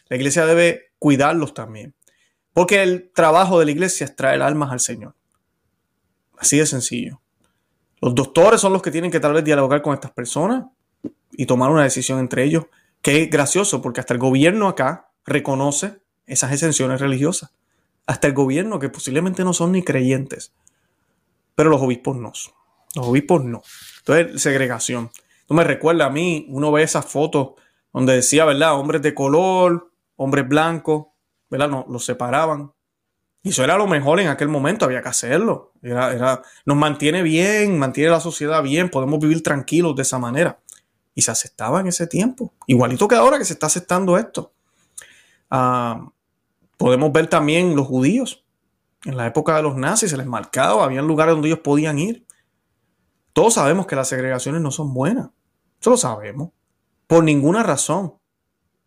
[0.08, 1.94] La iglesia debe cuidarlos también.
[2.54, 5.16] Porque el trabajo de la iglesia es traer almas al Señor.
[6.38, 7.22] Así de sencillo.
[8.00, 10.64] Los doctores son los que tienen que tal vez dialogar con estas personas
[11.32, 12.66] y tomar una decisión entre ellos.
[13.02, 17.52] Que es gracioso porque hasta el gobierno acá reconoce esas exenciones religiosas.
[18.06, 20.52] Hasta el gobierno que posiblemente no son ni creyentes
[21.60, 22.32] pero los obispos no.
[22.96, 23.62] Los obispos no.
[23.98, 25.12] Entonces, segregación.
[25.42, 27.50] Esto me recuerda a mí, uno ve esas fotos
[27.92, 28.80] donde decía, ¿verdad?
[28.80, 31.08] Hombres de color, hombres blancos,
[31.50, 31.68] ¿verdad?
[31.68, 32.72] No, los separaban.
[33.44, 35.74] Y eso era lo mejor en aquel momento, había que hacerlo.
[35.84, 40.60] Era, era, nos mantiene bien, mantiene la sociedad bien, podemos vivir tranquilos de esa manera.
[41.16, 42.54] Y se aceptaba en ese tiempo.
[42.68, 44.54] Igualito que ahora que se está aceptando esto.
[45.50, 46.10] Ah,
[46.78, 48.46] podemos ver también los judíos.
[49.06, 52.26] En la época de los nazis se les marcaba, había lugares donde ellos podían ir.
[53.34, 55.30] Todos sabemos que las segregaciones no son buenas.
[55.80, 56.50] Eso lo sabemos.
[57.08, 58.16] Por ninguna razón.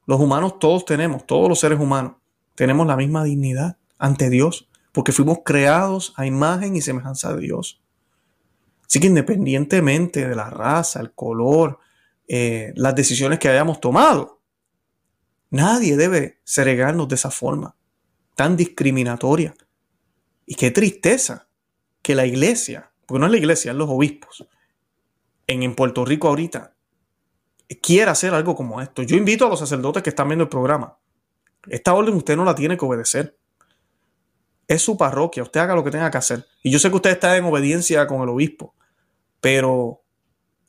[0.06, 2.14] Los humanos todos tenemos, todos los seres humanos,
[2.54, 7.80] tenemos la misma dignidad ante Dios, porque fuimos creados a imagen y semejanza de Dios.
[8.86, 11.78] Así que independientemente de la raza, el color,
[12.34, 14.40] eh, las decisiones que hayamos tomado,
[15.50, 17.76] nadie debe segregarnos de esa forma
[18.36, 19.54] tan discriminatoria.
[20.46, 21.46] Y qué tristeza
[22.00, 24.48] que la iglesia, porque no es la iglesia, es los obispos,
[25.46, 26.74] en, en Puerto Rico ahorita,
[27.82, 29.02] quiera hacer algo como esto.
[29.02, 30.96] Yo invito a los sacerdotes que están viendo el programa.
[31.66, 33.38] Esta orden usted no la tiene que obedecer.
[34.66, 36.46] Es su parroquia, usted haga lo que tenga que hacer.
[36.62, 38.74] Y yo sé que usted está en obediencia con el obispo,
[39.42, 40.02] pero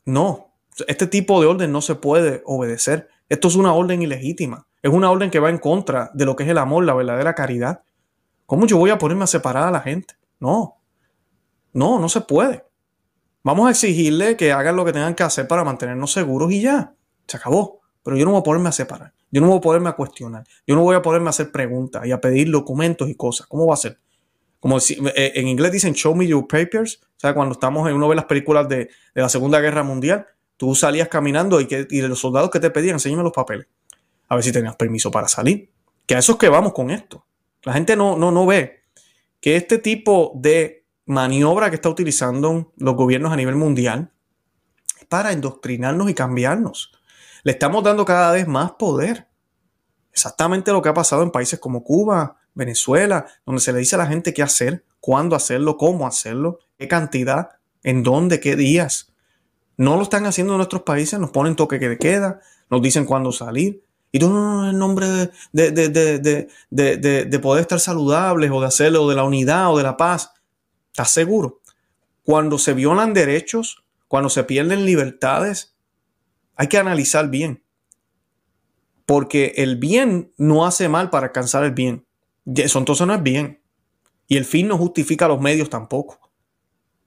[0.04, 0.53] no,
[0.88, 3.08] este tipo de orden no se puede obedecer.
[3.28, 4.66] Esto es una orden ilegítima.
[4.82, 7.34] Es una orden que va en contra de lo que es el amor, la verdadera
[7.34, 7.82] caridad.
[8.46, 10.14] ¿Cómo yo voy a ponerme a separar a la gente?
[10.40, 10.76] No,
[11.72, 12.64] no, no se puede.
[13.42, 16.94] Vamos a exigirle que hagan lo que tengan que hacer para mantenernos seguros y ya.
[17.26, 17.80] Se acabó.
[18.02, 19.12] Pero yo no voy a ponerme a separar.
[19.30, 20.44] Yo no voy a ponerme a cuestionar.
[20.66, 23.46] Yo no voy a ponerme a hacer preguntas y a pedir documentos y cosas.
[23.46, 23.98] ¿Cómo va a ser?
[24.60, 27.00] Como eh, en inglés dicen show me your papers.
[27.02, 30.74] O sea, cuando estamos en uno de las películas de, la Segunda Guerra Mundial, tú
[30.74, 33.66] salías caminando y, que, y los soldados que te pedían, enséñame los papeles.
[34.28, 35.70] A ver si tenías permiso para salir.
[36.06, 37.24] Que a eso es que vamos con esto.
[37.62, 38.84] La gente no, no, no ve
[39.40, 44.10] que este tipo de maniobra que está utilizando los gobiernos a nivel mundial
[45.08, 46.92] para indoctrinarnos y cambiarnos.
[47.42, 49.28] Le estamos dando cada vez más poder.
[50.12, 53.98] Exactamente lo que ha pasado en países como Cuba, Venezuela, donde se le dice a
[53.98, 57.50] la gente qué hacer, cuándo hacerlo, cómo hacerlo, qué cantidad,
[57.82, 59.12] en dónde, qué días.
[59.76, 63.32] No lo están haciendo en nuestros países, nos ponen toque que queda, nos dicen cuándo
[63.32, 63.82] salir.
[64.12, 69.08] Y todo no, en nombre de, de, de, poder estar saludables o de hacerlo, o
[69.08, 70.32] de la unidad o de la paz.
[70.92, 71.60] ¿Estás seguro?
[72.22, 75.74] Cuando se violan derechos, cuando se pierden libertades,
[76.54, 77.64] hay que analizar bien.
[79.04, 82.06] Porque el bien no hace mal para alcanzar el bien.
[82.46, 83.60] Eso entonces no es bien.
[84.28, 86.23] Y el fin no justifica los medios tampoco.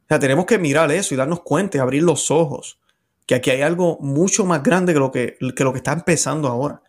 [0.08, 2.80] O sea, tenemos que mirar eso y darnos cuenta y abrir los ojos.
[3.26, 6.48] Que aquí hay algo mucho más grande que lo que, que lo que está empezando
[6.48, 6.82] ahora.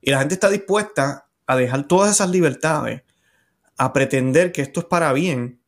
[0.00, 3.02] Y la gente está dispuesta a dejar todas esas libertades,
[3.76, 5.60] a pretender que esto es para bien,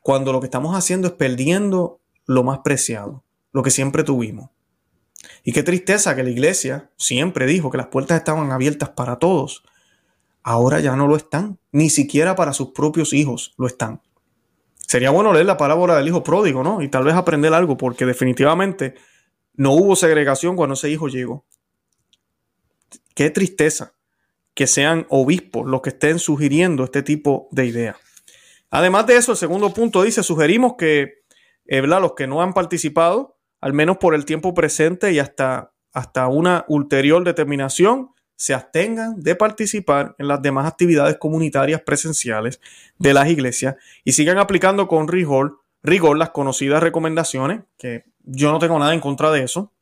[0.00, 4.50] cuando lo que estamos haciendo es perdiendo lo más preciado, lo que siempre tuvimos.
[5.42, 9.64] Y qué tristeza que la iglesia siempre dijo que las puertas estaban abiertas para todos.
[10.44, 14.00] Ahora ya no lo están, ni siquiera para sus propios hijos lo están.
[14.92, 16.82] Sería bueno leer la parábola del hijo pródigo, ¿no?
[16.82, 18.92] Y tal vez aprender algo, porque definitivamente
[19.54, 21.46] no hubo segregación cuando ese hijo llegó.
[23.14, 23.94] Qué tristeza
[24.52, 27.96] que sean obispos los que estén sugiriendo este tipo de ideas.
[28.68, 31.22] Además de eso, el segundo punto dice, sugerimos que
[31.64, 36.28] eh, los que no han participado, al menos por el tiempo presente y hasta, hasta
[36.28, 42.60] una ulterior determinación, se abstengan de participar en las demás actividades comunitarias presenciales
[42.98, 48.78] de las iglesias y sigan aplicando con rigor, las conocidas recomendaciones, que yo no tengo
[48.78, 49.72] nada en contra de eso.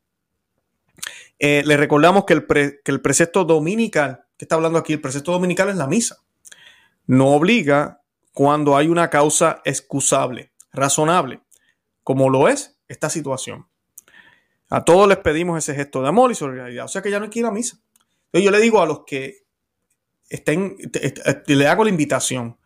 [1.39, 5.33] Eh, le recordamos que el, que el precepto dominical, que está hablando aquí, el precepto
[5.33, 6.19] dominical es la misa.
[7.07, 11.41] No obliga cuando hay una causa excusable, razonable,
[12.03, 13.67] como lo es esta situación.
[14.69, 16.85] A todos les pedimos ese gesto de amor y solidaridad.
[16.85, 17.79] O sea que ya no hay que ir a misa.
[18.33, 19.47] Yo le digo a los que
[20.29, 20.77] estén,
[21.47, 22.57] le hago la invitación.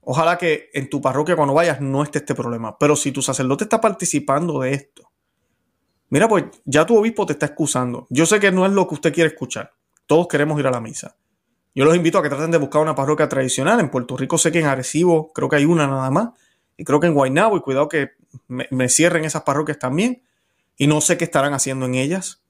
[0.00, 2.78] Ojalá que en tu parroquia cuando vayas no esté este problema.
[2.78, 5.12] Pero si tu sacerdote está participando de esto,
[6.08, 8.06] mira, pues ya tu obispo te está excusando.
[8.10, 9.74] Yo sé que no es lo que usted quiere escuchar.
[10.06, 11.16] Todos queremos ir a la misa.
[11.74, 13.78] Yo los invito a que traten de buscar una parroquia tradicional.
[13.78, 16.30] En Puerto Rico sé que en Arecibo creo que hay una nada más.
[16.76, 18.12] Y creo que en Guaynabo, y cuidado que
[18.48, 20.22] me, cierren esas parroquias también.
[20.76, 22.42] Y no sé qué estarán haciendo en ellas.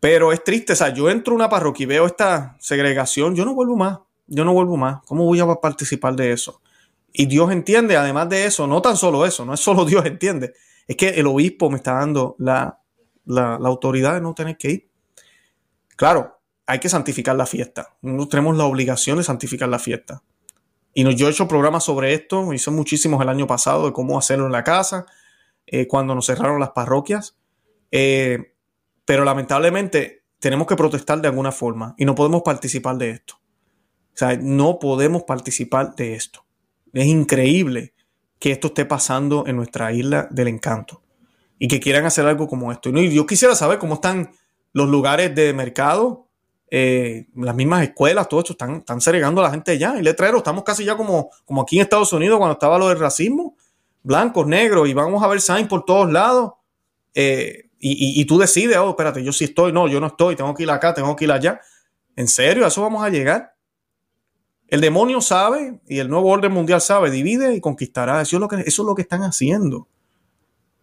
[0.00, 3.44] Pero es triste, o sea, yo entro a una parroquia y veo esta segregación, yo
[3.44, 5.02] no vuelvo más, yo no vuelvo más.
[5.06, 6.62] ¿Cómo voy a participar de eso?
[7.12, 10.54] Y Dios entiende, además de eso, no tan solo eso, no es solo Dios entiende,
[10.86, 12.80] es que el obispo me está dando la,
[13.26, 14.90] la autoridad de no tener que ir.
[15.96, 17.96] Claro, hay que santificar la fiesta.
[18.30, 20.22] Tenemos la obligación de santificar la fiesta.
[20.94, 24.46] Y yo he hecho programas sobre esto, hice muchísimos el año pasado de cómo hacerlo
[24.46, 25.06] en la casa,
[25.66, 27.36] eh, cuando nos cerraron las parroquias.
[27.90, 28.54] Eh,
[29.10, 33.34] pero lamentablemente tenemos que protestar de alguna forma y no podemos participar de esto.
[34.14, 36.44] O sea, no podemos participar de esto.
[36.92, 37.92] Es increíble
[38.38, 41.02] que esto esté pasando en nuestra isla del encanto
[41.58, 42.88] y que quieran hacer algo como esto.
[42.90, 44.30] Y yo quisiera saber cómo están
[44.72, 46.28] los lugares de mercado,
[46.70, 49.98] eh, las mismas escuelas, todo esto, están, están segregando a la gente ya.
[49.98, 53.00] Y letrero, estamos casi ya como, como aquí en Estados Unidos cuando estaba lo del
[53.00, 53.56] racismo,
[54.04, 56.52] blancos, negros, y vamos a ver sign por todos lados.
[57.12, 60.64] Eh, y, tú decides, oh, espérate, yo sí estoy, no, yo no estoy, tengo que
[60.64, 61.60] ir acá, tengo que ir allá.
[62.14, 62.66] ¿En serio?
[62.66, 63.56] ¿A eso vamos a llegar?
[64.68, 68.20] El demonio sabe y el nuevo orden mundial sabe, divide y conquistará.
[68.20, 69.88] Eso es lo que, eso es lo que están haciendo.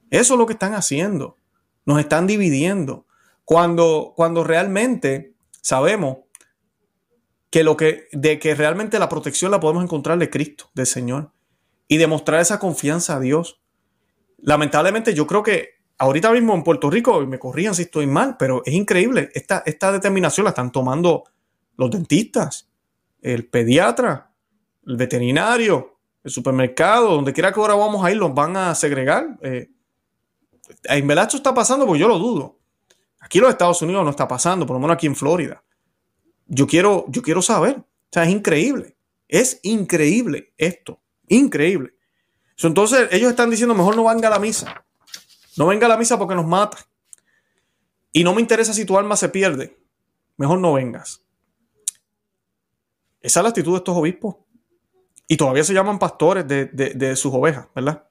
[0.10, 1.38] Eso es lo que están haciendo.
[1.86, 3.06] Nos están dividiendo.
[3.46, 6.18] Cuando, cuando realmente sabemos
[7.52, 11.32] que lo que, de que realmente la protección la podemos encontrar de Cristo, del Señor,
[11.88, 13.62] y demostrar esa confianza a Dios.
[14.40, 18.62] Lamentablemente, yo creo que ahorita mismo en Puerto Rico, me corrían si estoy mal, pero
[18.66, 19.30] es increíble.
[19.34, 21.24] Esta, esta determinación la están tomando
[21.76, 22.70] los dentistas,
[23.22, 24.32] el pediatra,
[24.86, 29.38] el veterinario, el supermercado, donde quiera que ahora vamos a ir, los van a segregar.
[29.42, 29.70] Eh,
[30.84, 32.60] en verdad esto está pasando porque yo lo dudo.
[33.20, 35.64] Aquí en los Estados Unidos no está pasando, por lo menos aquí en Florida.
[36.46, 37.78] Yo quiero, yo quiero saber.
[37.78, 38.96] O sea, es increíble.
[39.28, 41.02] Es increíble esto.
[41.28, 41.94] Increíble.
[42.62, 44.86] Entonces ellos están diciendo, mejor no venga a la misa.
[45.58, 46.78] No venga a la misa porque nos mata.
[48.12, 49.78] Y no me interesa si tu alma se pierde.
[50.38, 51.24] Mejor no vengas.
[53.22, 54.36] Esa es la actitud de estos obispos.
[55.28, 58.08] Y todavía se llaman pastores de, de sus ovejas, ¿verdad?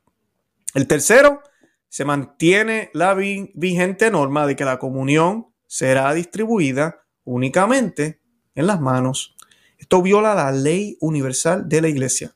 [0.75, 1.41] El tercero,
[1.89, 8.21] se mantiene la vigente norma de que la comunión será distribuida únicamente
[8.55, 9.35] en las manos.
[9.79, 12.33] Esto viola la ley universal de la iglesia.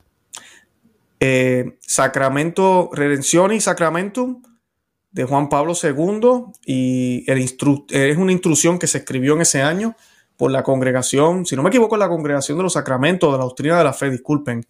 [1.19, 4.41] Eh, sacramento, Redención y Sacramentum
[5.11, 9.95] de Juan Pablo II y es una instrucción que se escribió en ese año
[10.37, 13.77] por la congregación, si no me equivoco, la congregación de los sacramentos de la doctrina
[13.77, 14.65] de la fe, disculpen.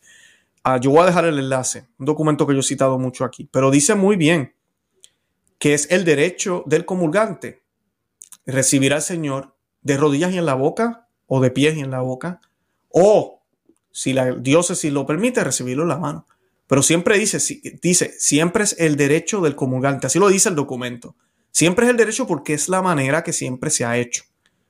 [0.63, 3.47] Ah, yo voy a dejar el enlace, un documento que yo he citado mucho aquí,
[3.51, 4.53] pero dice muy bien
[5.59, 7.63] que es el derecho del comulgante,
[8.45, 12.01] recibir al Señor de rodillas y en la boca, o de pies y en la
[12.01, 12.41] boca,
[12.89, 13.41] o
[13.91, 16.25] si la diócesis lo permite, recibirlo en la mano.
[16.71, 17.37] Pero siempre dice,
[17.81, 21.17] dice, siempre es el derecho del comulgante, así lo dice el documento.
[21.51, 24.23] Siempre es el derecho porque es la manera que siempre se ha hecho.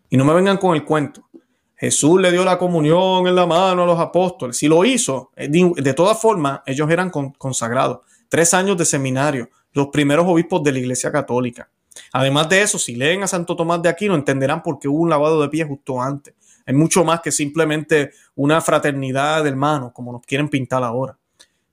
[0.10, 1.30] Y no me vengan con el cuento.
[1.76, 4.58] Jesús le dio la comunión en la mano a los apóstoles.
[4.58, 8.00] Si lo hizo, eh, de todas formas, ellos eran consagrados.
[8.30, 11.70] Tres años de seminario, los primeros obispos de la Iglesia Católica.
[12.14, 15.10] Además de eso, si leen a Santo Tomás de Aquino, entenderán por qué hubo un
[15.12, 16.34] lavado de pies justo antes.
[16.66, 21.16] Hay mucho más que simplemente una fraternidad de hermanos, como nos quieren pintar ahora.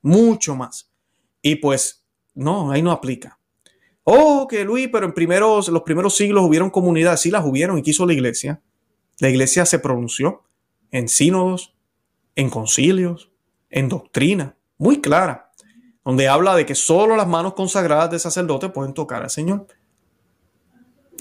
[0.03, 0.91] Mucho más.
[1.43, 3.39] Y pues, no, ahí no aplica.
[4.05, 7.83] Oh, que Luis, pero en primeros, los primeros siglos hubieron comunidades, sí las hubieron y
[7.83, 8.63] quiso la iglesia.
[9.19, 10.45] La iglesia se pronunció
[10.91, 11.75] en sínodos,
[12.35, 13.31] en concilios,
[13.69, 15.49] en doctrina, muy clara
[16.09, 19.67] donde habla de que solo las manos consagradas de sacerdote pueden tocar al Señor.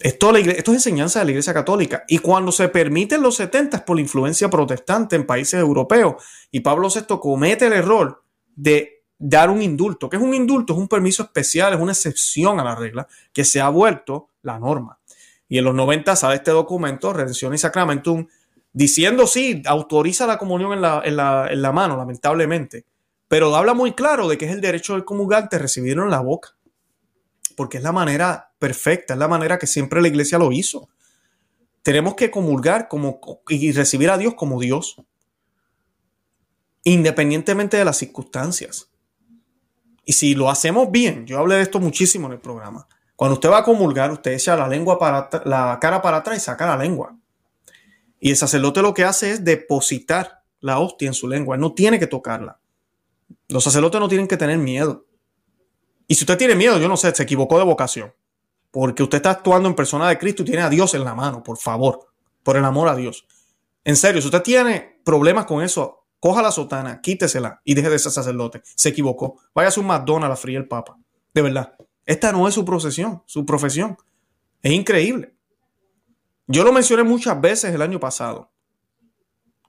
[0.01, 2.05] Esto, esto, es enseñanza de la Iglesia Católica.
[2.07, 6.23] Y cuando se permiten los 70 es por la influencia protestante en países europeos.
[6.51, 8.23] Y Pablo VI comete el error
[8.57, 10.09] de dar un indulto.
[10.09, 10.73] ¿Qué es un indulto?
[10.73, 14.59] Es un permiso especial, es una excepción a la regla que se ha vuelto la
[14.59, 14.99] norma.
[15.47, 18.27] Y en los 90 sale este documento, Redención y Sacramentum,
[18.73, 22.85] diciendo sí, autoriza la comunión en la, en la mano, lamentablemente
[23.27, 26.55] pero habla muy claro de que es el derecho del comulgante recibirlo en la boca.
[27.55, 30.89] Porque es la manera perfecta, es la manera que siempre la iglesia lo hizo.
[31.83, 35.01] Tenemos que comulgar como, y recibir a Dios como Dios,
[36.93, 38.89] independientemente de las circunstancias.
[40.05, 42.87] Y si lo hacemos bien, yo hablé de esto muchísimo en el programa.
[43.17, 46.39] Cuando usted va a comulgar, usted echa la lengua para la cara para atrás y
[46.39, 47.17] saca la lengua.
[48.21, 51.99] Y el sacerdote lo que hace es depositar la hostia en su lengua, no tiene
[51.99, 52.59] que tocarla.
[53.49, 55.05] Los sacerdotes no tienen que tener miedo.
[56.07, 58.13] Y si usted tiene miedo, yo no sé, se equivocó de vocación.
[58.71, 61.43] Porque usted está actuando en persona de Cristo y tiene a Dios en la mano,
[61.43, 62.07] por favor.
[62.43, 63.25] Por el amor a Dios.
[63.83, 67.99] En serio, si usted tiene problemas con eso, coja la sotana, quítesela y deje de
[67.99, 68.61] ser sacerdote.
[68.63, 69.39] Se equivocó.
[69.53, 70.97] Vaya a su McDonald's a fría el Papa.
[71.33, 71.75] De verdad.
[72.05, 73.97] Esta no es su procesión, su profesión.
[74.61, 75.33] Es increíble.
[76.47, 78.51] Yo lo mencioné muchas veces el año pasado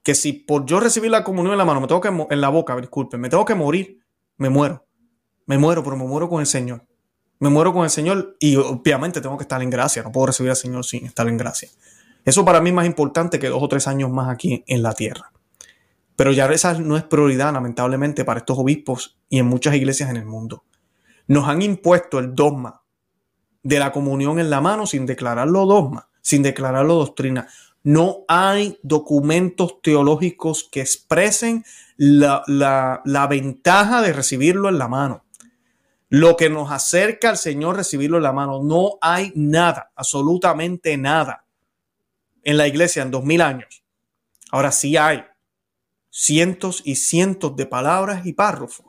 [0.03, 2.49] que si por yo recibir la comunión en la mano, me tengo que en la
[2.49, 3.99] boca, disculpen, me tengo que morir,
[4.37, 4.85] me muero.
[5.45, 6.85] Me muero, pero me muero con el Señor.
[7.39, 10.03] Me muero con el Señor y obviamente tengo que estar en gracia.
[10.03, 11.69] No puedo recibir al Señor sin estar en gracia.
[12.23, 14.93] Eso para mí es más importante que dos o tres años más aquí en la
[14.93, 15.31] tierra.
[16.19, 20.17] Pero ya esa no es prioridad, lamentablemente, para estos obispos y en muchas iglesias en
[20.17, 20.65] el mundo.
[21.27, 22.81] Nos han impuesto el dogma
[23.63, 27.47] de la comunión en la mano sin declararlo dogma, sin declararlo doctrina.
[27.83, 31.63] No hay documentos teológicos que expresen
[31.95, 35.23] la, ventaja de recibirlo en la mano.
[36.09, 38.61] Lo que nos acerca al Señor recibirlo en la mano.
[38.61, 41.45] No hay nada, absolutamente nada
[42.43, 43.85] en la iglesia en dos mil años.
[44.51, 45.23] Ahora sí hay
[46.19, 48.87] cientos y cientos de palabras y párrafos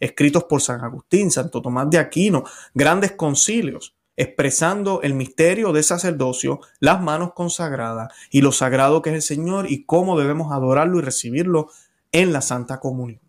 [0.00, 2.42] escritos por San Agustín, Santo Tomás de Aquino,
[2.74, 9.14] grandes concilios expresando el misterio de sacerdocio, las manos consagradas y lo sagrado que es
[9.14, 11.70] el Señor y cómo debemos adorarlo y recibirlo
[12.10, 13.20] en la Santa Comunión,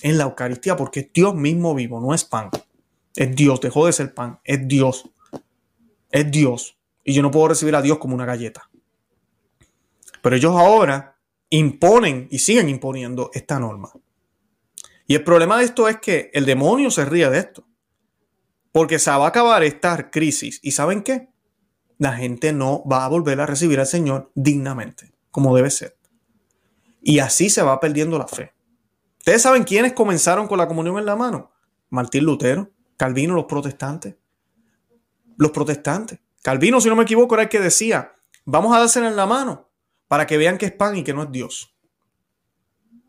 [0.00, 2.48] en la Eucaristía, porque es Dios mismo vivo, no es pan,
[3.14, 5.10] Es Dios, dejó de ser pan, es Dios.
[6.10, 6.78] Es Dios.
[7.04, 8.70] Y yo no puedo recibir a Dios como una galleta.
[10.22, 11.11] Pero ellos ahora
[11.52, 13.92] imponen y siguen imponiendo esta norma.
[15.06, 17.66] Y el problema de esto es que el demonio se ríe de esto.
[18.72, 20.60] Porque se va a acabar esta crisis.
[20.62, 21.28] ¿Y saben qué?
[21.98, 25.98] La gente no va a volver a recibir al Señor dignamente, como debe ser.
[27.02, 28.54] Y así se va perdiendo la fe.
[29.18, 31.52] ¿Ustedes saben quiénes comenzaron con la comunión en la mano?
[31.90, 34.16] Martín Lutero, Calvino, los protestantes.
[35.36, 36.18] Los protestantes.
[36.42, 38.14] Calvino, si no me equivoco, era el que decía,
[38.46, 39.71] vamos a dársela en la mano
[40.12, 41.74] para que vean que es pan y que no es Dios.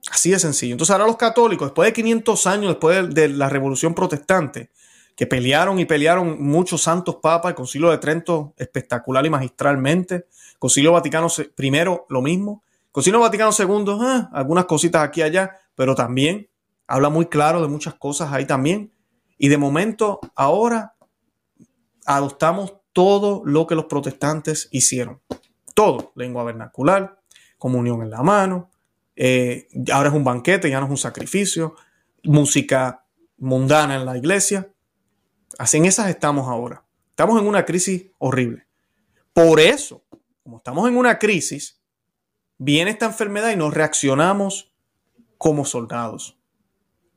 [0.10, 0.76] Así de sencillo.
[0.76, 4.70] Entonces ahora los católicos, después de 500 años, después de, la revolución protestante,
[5.14, 10.28] que pelearon y pelearon muchos santos papas, el concilio de Trento espectacular y magistralmente,
[10.60, 11.28] concilio Vaticano
[11.58, 11.72] I
[12.08, 16.48] lo mismo, concilio Vaticano II, ah, algunas cositas aquí y allá, pero también
[16.88, 18.94] habla muy claro de muchas cosas ahí también.
[19.38, 20.96] Y de momento, ahora
[22.06, 25.20] adoptamos todo lo que los protestantes hicieron.
[25.74, 27.20] Todo, lengua vernacular,
[27.58, 28.72] comunión en la mano,
[29.16, 31.76] eh, ahora es un banquete, ya no es un sacrificio,
[32.24, 33.06] música
[33.38, 34.70] mundana en la iglesia.
[35.58, 36.84] Así en esas estamos ahora.
[37.10, 38.66] Estamos en una crisis horrible.
[39.34, 40.04] Por eso,
[40.44, 41.80] como estamos en una crisis,
[42.58, 44.74] viene esta enfermedad y nos reaccionamos
[45.38, 46.38] como soldados.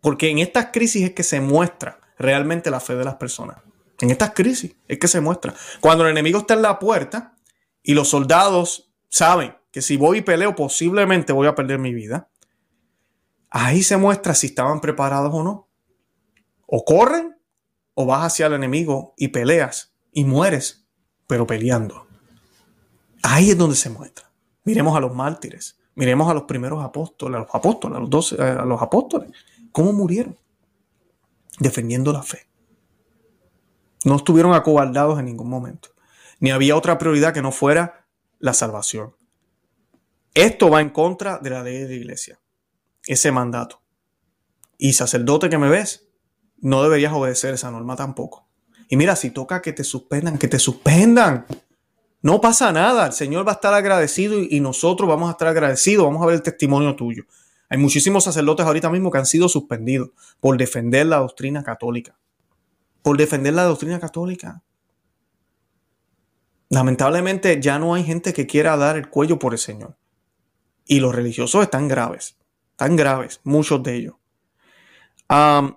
[0.00, 3.58] Porque en estas crisis es que se muestra realmente la fe de las personas.
[4.00, 5.54] En estas crisis es que se muestra.
[5.80, 7.35] Cuando el enemigo está en la puerta
[7.86, 12.28] y los soldados saben que si voy y peleo posiblemente voy a perder mi vida,
[13.48, 15.68] ahí se muestra si estaban preparados o no.
[16.66, 17.36] O corren
[17.94, 20.88] o vas hacia el enemigo y peleas y mueres,
[21.28, 22.08] pero peleando.
[23.22, 24.32] Ahí es donde se muestra.
[24.64, 28.64] Miremos a los mártires, miremos a los primeros apóstoles, a los apóstoles, a los, a
[28.64, 29.30] los apóstoles,
[29.70, 30.36] cómo murieron
[31.60, 32.48] defendiendo la fe.
[34.04, 35.90] No estuvieron acobardados en ningún momento.
[36.40, 38.06] Ni había otra prioridad que no fuera
[38.38, 39.14] la salvación.
[40.34, 42.40] Esto va en contra de la ley de la iglesia.
[43.06, 43.82] Ese mandato.
[44.78, 46.08] Y sacerdote que me ves,
[46.58, 48.46] no deberías obedecer esa norma tampoco.
[48.88, 51.46] Y mira, si toca que te suspendan, que te suspendan.
[52.20, 53.06] No pasa nada.
[53.06, 56.04] El Señor va a estar agradecido y, nosotros vamos a estar agradecidos.
[56.04, 57.24] Vamos a ver el testimonio tuyo.
[57.68, 60.10] Hay muchísimos sacerdotes ahorita mismo que han sido suspendidos
[60.40, 62.16] por defender la doctrina católica
[63.06, 64.64] por defender la doctrina católica.
[66.68, 69.96] Lamentablemente ya no hay gente que quiera dar el cuello por el Señor.
[70.86, 72.36] Y los religiosos están graves,
[72.76, 74.14] tan graves, muchos de ellos.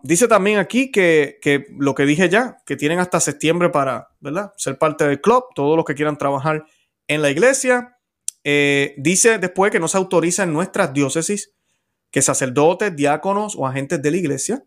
[0.03, 1.39] dice también aquí que,
[1.77, 4.53] lo que dije ya, que tienen hasta septiembre para ¿verdad?
[4.57, 6.65] ser parte del club, todos los que quieran trabajar
[7.07, 7.97] en la iglesia.
[8.43, 11.53] Eh, dice después que no se autoriza en nuestras diócesis
[12.11, 14.63] que sacerdotes, diáconos o agentes de la iglesia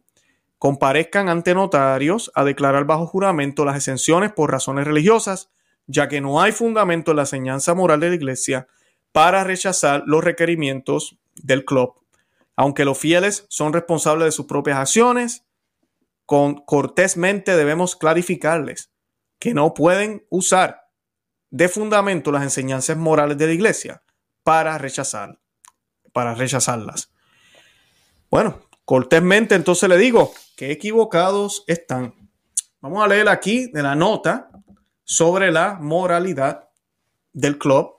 [0.58, 5.50] comparezcan ante notarios a declarar bajo juramento las exenciones por razones religiosas,
[5.86, 8.68] ya que no hay fundamento en la enseñanza moral de la Iglesia
[9.12, 11.94] para rechazar los requerimientos del club.
[12.56, 15.44] Aunque los fieles son responsables de sus propias acciones,
[16.26, 18.90] con, cortésmente debemos clarificarles
[19.38, 20.88] que no pueden usar
[21.50, 24.02] de fundamento las enseñanzas morales de la Iglesia
[24.42, 25.38] para rechazar,
[26.12, 27.12] para rechazarlas.
[28.30, 32.14] Bueno, cortésmente entonces le digo, qué equivocados están.
[32.80, 34.50] Vamos a leer aquí de la nota
[35.12, 36.70] sobre la moralidad
[37.34, 37.96] del club,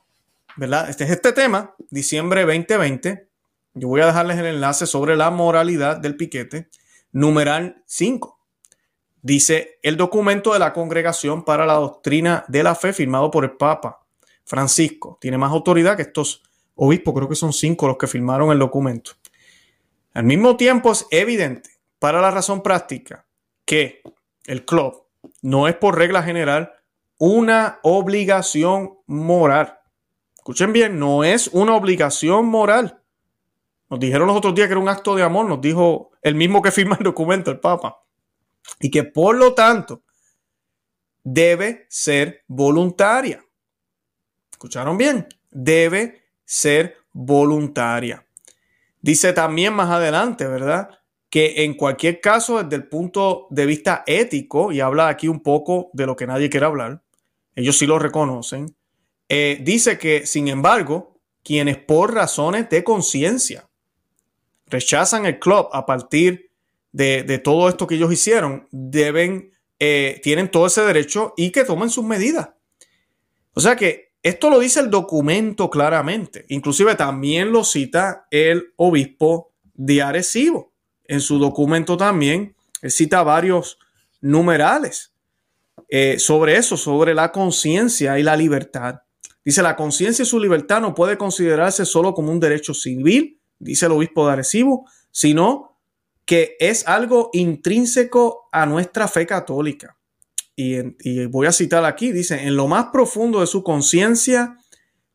[0.56, 0.90] ¿verdad?
[0.90, 3.30] Este es este tema, diciembre 2020.
[3.76, 6.70] Yo voy a dejarles el enlace sobre la moralidad del piquete,
[7.12, 8.40] numeral 5.
[9.22, 13.52] Dice el documento de la Congregación para la Doctrina de la Fe firmado por el
[13.58, 14.04] Papa
[14.44, 15.20] Francisco.
[15.22, 16.42] Tiene más autoridad que estos
[16.74, 19.12] obispos, creo que son cinco los que firmaron el documento.
[20.16, 23.28] Al mismo tiempo es evidente para la razón práctica
[23.66, 24.02] que
[24.48, 25.04] el club
[25.44, 26.74] no es por regla general
[27.26, 29.80] una obligación moral.
[30.36, 33.02] Escuchen bien, no es una obligación moral.
[33.90, 36.62] Nos dijeron los otros días que era un acto de amor, nos dijo el mismo
[36.62, 38.04] que firma el documento, el Papa.
[38.82, 40.04] Y que por lo tanto
[41.24, 43.42] debe ser voluntaria.
[44.52, 45.26] ¿Escucharon bien?
[45.50, 48.26] Debe ser voluntaria.
[49.00, 50.90] Dice también más adelante, ¿verdad?
[51.30, 55.90] que en cualquier caso, desde el punto de vista ético, y habla aquí un poco
[55.94, 57.02] de lo que nadie quiere hablar,
[57.56, 58.76] ellos sí lo reconocen,
[59.30, 63.70] eh, dice que, sin embargo, quienes por razones de conciencia
[64.68, 66.52] rechazan el club a partir
[66.92, 71.90] de, todo esto que ellos hicieron, deben, eh, tienen todo ese derecho y que tomen
[71.90, 72.50] sus medidas.
[73.54, 76.46] O sea que esto lo dice el documento claramente.
[76.50, 80.74] Inclusive también lo cita el obispo de Arecibo
[81.06, 82.56] en su documento también,
[82.88, 83.78] cita varios,
[84.22, 85.13] numerales
[85.90, 89.02] eh, sobre eso, sobre la conciencia y la libertad.
[89.44, 93.86] Dice, la conciencia y su libertad no puede considerarse solo como un derecho civil, dice
[93.86, 95.78] el obispo de Arecibo, sino
[96.26, 99.98] que es algo intrínseco a nuestra fe católica.
[100.56, 104.58] Y, y voy a citar aquí, dice, en lo más profundo de su conciencia,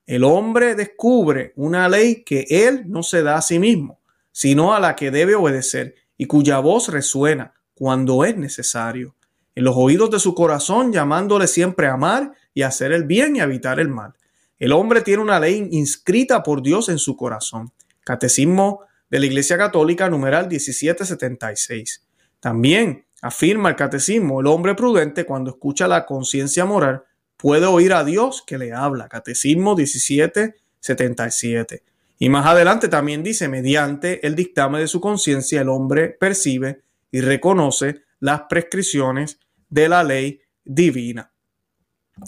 [0.06, 4.00] el hombre descubre una ley que él no se da a sí mismo,
[4.32, 9.16] sino a la que debe obedecer y cuya voz resuena cuando es necesario,
[9.58, 13.40] en los oídos de su corazón, llamándole siempre a amar y hacer el bien y
[13.40, 14.14] evitar el mal.
[14.56, 17.72] El hombre tiene una ley inscrita por Dios en su corazón.
[18.04, 22.04] Catecismo de la Iglesia Católica, numeral 1776.
[22.38, 27.02] También afirma el catecismo, el hombre prudente cuando escucha la conciencia moral
[27.36, 29.08] puede oír a Dios que le habla.
[29.08, 31.82] Catecismo 1777.
[32.20, 37.22] Y más adelante también dice, mediante el dictamen de su conciencia, el hombre percibe y
[37.22, 41.32] reconoce las prescripciones de la ley divina.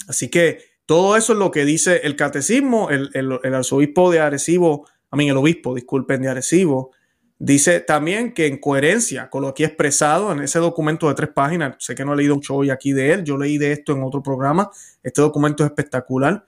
[0.08, 5.16] Así que todo eso es lo que dice el catecismo, el, arzobispo de Arecibo, a
[5.16, 6.90] mí el obispo, disculpen, de Arecibo,
[7.38, 11.76] dice también que en coherencia con lo aquí expresado en ese documento de tres páginas,
[11.78, 14.02] sé que no he leído mucho hoy aquí de él, yo leí de esto en
[14.02, 14.70] otro programa,
[15.02, 16.44] este documento es espectacular.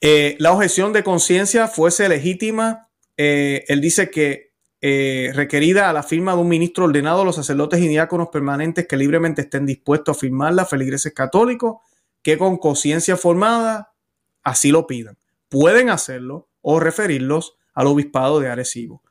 [0.00, 4.45] Eh, la objeción de conciencia fuese legítima, eh, él dice que
[4.80, 8.96] eh, requerida a la firma de un ministro ordenado los sacerdotes y diáconos permanentes que
[8.96, 11.78] libremente estén dispuestos a firmarla, feligreses católicos,
[12.22, 13.92] que con conciencia formada
[14.42, 15.16] así lo pidan.
[15.48, 19.02] Pueden hacerlo o referirlos al obispado de Arecibo.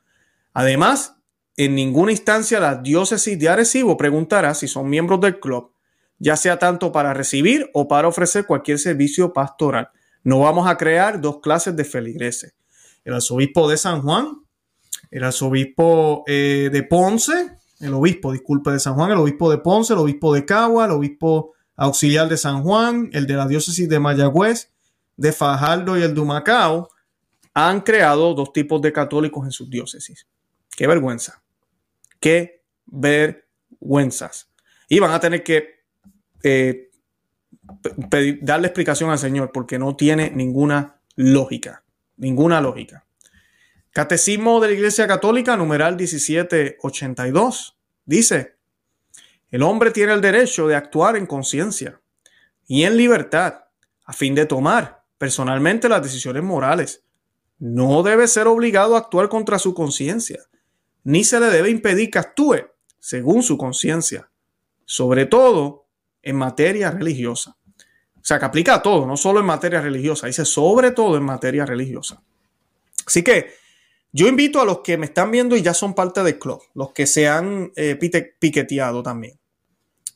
[0.52, 1.16] Además,
[1.56, 5.72] en ninguna instancia la diócesis de Arecibo preguntará si son miembros del club,
[6.18, 9.90] ya sea tanto para recibir o para ofrecer cualquier servicio pastoral.
[10.22, 12.54] No vamos a crear dos clases de feligreses.
[13.04, 14.45] El arzobispo de San Juan
[15.10, 19.92] el arzobispo eh, de Ponce, el obispo, disculpe, de San Juan, el obispo de Ponce,
[19.92, 24.00] el obispo de Cagua, el obispo auxiliar de San Juan, el de la diócesis de
[24.00, 24.72] Mayagüez,
[25.16, 26.88] de Fajardo y el de Humacao,
[27.54, 30.26] han creado dos tipos de católicos en sus diócesis.
[30.76, 31.42] Qué vergüenza.
[32.20, 34.50] Qué vergüenzas.
[34.88, 35.84] Y van a tener que
[36.42, 36.90] eh,
[38.42, 41.82] darle explicación al Señor porque no tiene ninguna lógica.
[42.18, 43.05] Ninguna lógica.
[43.96, 48.56] Catecismo de la Iglesia Católica, numeral 1782, dice,
[49.50, 51.98] el hombre tiene el derecho de actuar en conciencia
[52.66, 53.54] y en libertad
[54.04, 57.04] a fin de tomar personalmente las decisiones morales.
[57.58, 60.42] No debe ser obligado a actuar contra su conciencia,
[61.02, 62.66] ni se le debe impedir que actúe
[62.98, 64.28] según su conciencia,
[64.84, 65.86] sobre todo
[66.20, 67.56] en materia religiosa.
[68.14, 71.22] O sea, que aplica a todo, no solo en materia religiosa, dice sobre todo en
[71.22, 72.22] materia religiosa.
[73.06, 73.64] Así que
[74.16, 76.92] yo invito a los que me están viendo y ya son parte del club, los
[76.92, 77.98] que se han eh,
[78.38, 79.38] piqueteado también,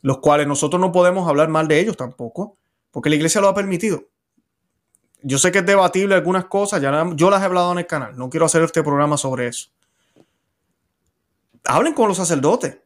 [0.01, 2.57] los cuales nosotros no podemos hablar mal de ellos tampoco,
[2.91, 4.09] porque la iglesia lo ha permitido.
[5.23, 8.17] Yo sé que es debatible algunas cosas, ya yo las he hablado en el canal,
[8.17, 9.69] no quiero hacer este programa sobre eso.
[11.65, 12.79] Hablen con los sacerdotes,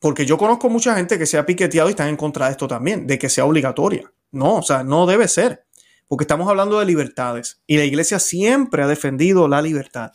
[0.00, 2.66] porque yo conozco mucha gente que se ha piqueteado y están en contra de esto
[2.66, 4.10] también, de que sea obligatoria.
[4.30, 5.66] No, o sea, no debe ser,
[6.06, 10.12] porque estamos hablando de libertades y la iglesia siempre ha defendido la libertad.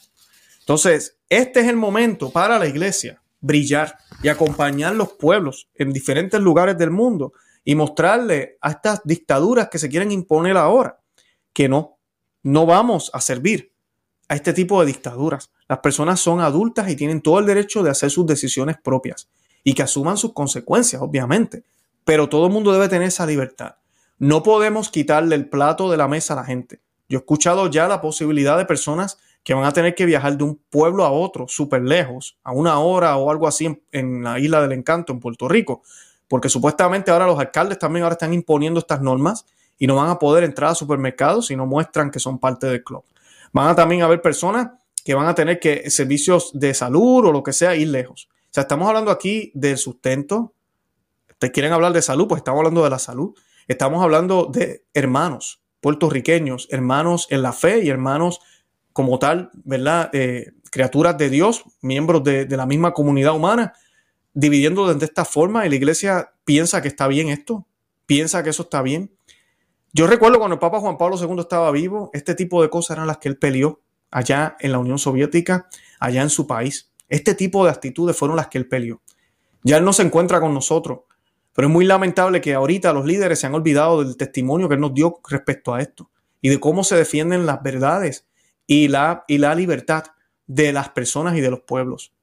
[0.63, 6.39] Entonces, este es el momento para la iglesia brillar y acompañar los pueblos en diferentes
[6.39, 7.33] lugares del mundo
[7.65, 10.99] y mostrarle a estas dictaduras que se quieren imponer ahora
[11.51, 11.97] que no,
[12.41, 13.73] no vamos a servir
[14.29, 15.51] a este tipo de dictaduras.
[15.67, 19.27] Las personas son adultas y tienen todo el derecho de hacer sus decisiones propias
[19.63, 21.63] y que asuman sus consecuencias, obviamente.
[22.05, 23.75] Pero todo el mundo debe tener esa libertad.
[24.19, 26.79] No podemos quitarle el plato de la mesa a la gente.
[27.09, 30.43] Yo he escuchado ya la posibilidad de personas que van a tener que viajar de
[30.43, 34.61] un pueblo a otro, súper lejos, a una hora o algo así en, la isla
[34.61, 35.83] del encanto, en Puerto Rico,
[36.27, 39.45] porque supuestamente ahora los alcaldes también ahora están imponiendo estas normas
[39.77, 42.83] y no van a poder entrar a supermercados si no muestran que son parte del
[42.83, 43.03] club.
[43.51, 44.71] Van a también haber personas
[45.03, 48.29] que van a tener que servicios de salud o lo que sea ir lejos.
[48.31, 50.53] O sea, estamos hablando aquí del sustento.
[51.29, 53.35] Ustedes quieren hablar de salud, pues estamos hablando de la salud.
[53.67, 58.39] Estamos hablando de hermanos puertorriqueños, hermanos en la fe y hermanos
[58.93, 60.09] como tal, ¿verdad?
[60.13, 63.73] Eh, criaturas de Dios, miembros de, la misma comunidad humana,
[64.33, 67.67] dividiendo de esta forma y la iglesia piensa que está bien esto,
[68.05, 69.11] piensa que eso está bien.
[69.91, 73.07] Yo recuerdo cuando el Papa Juan Pablo II estaba vivo, este tipo de cosas eran
[73.07, 75.67] las que él peleó allá en la Unión Soviética,
[75.99, 76.91] allá en su país.
[77.09, 79.01] Este tipo de actitudes fueron las que él peleó.
[79.63, 81.01] Ya él no se encuentra con nosotros,
[81.53, 84.81] pero es muy lamentable que ahorita los líderes se han olvidado del testimonio que él
[84.81, 86.09] nos dio respecto a esto
[86.41, 88.25] y de cómo se defienden las verdades
[88.67, 90.05] y la, y la libertad
[90.47, 92.13] de las personas y de los pueblos.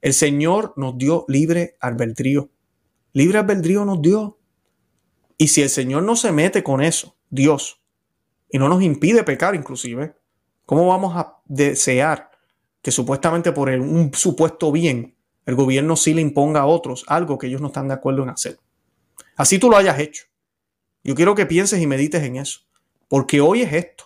[0.00, 2.50] El Señor nos dio libre albedrío.
[3.12, 4.38] Libre albedrío nos dio.
[5.38, 7.82] Y si el Señor no se mete con eso, Dios,
[8.50, 10.14] y no nos impide pecar inclusive,
[10.64, 12.30] ¿cómo vamos a desear
[12.80, 17.48] que supuestamente por un supuesto bien el gobierno sí le imponga a otros algo que
[17.48, 18.58] ellos no están de acuerdo en hacer?
[19.36, 20.24] Así tú lo hayas hecho.
[21.04, 22.60] Yo quiero que pienses y medites en eso,
[23.08, 24.05] porque hoy es esto.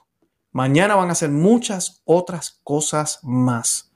[0.53, 3.93] Mañana van a ser muchas otras cosas más.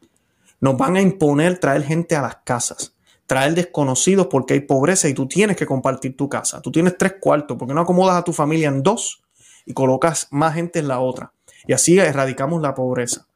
[0.61, 2.95] Nos van a imponer traer gente a las casas,
[3.27, 6.63] traer desconocidos porque hay pobreza y tú tienes que compartir tu casa.
[6.63, 9.23] Tú tienes tres cuartos, porque no acomodas a tu familia en dos
[9.67, 11.33] y colocas más gente en la otra.
[11.67, 13.27] Y así erradicamos la pobreza.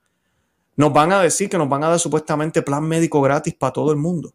[0.77, 3.91] Nos van a decir que nos van a dar supuestamente plan médico gratis para todo
[3.91, 4.33] el mundo,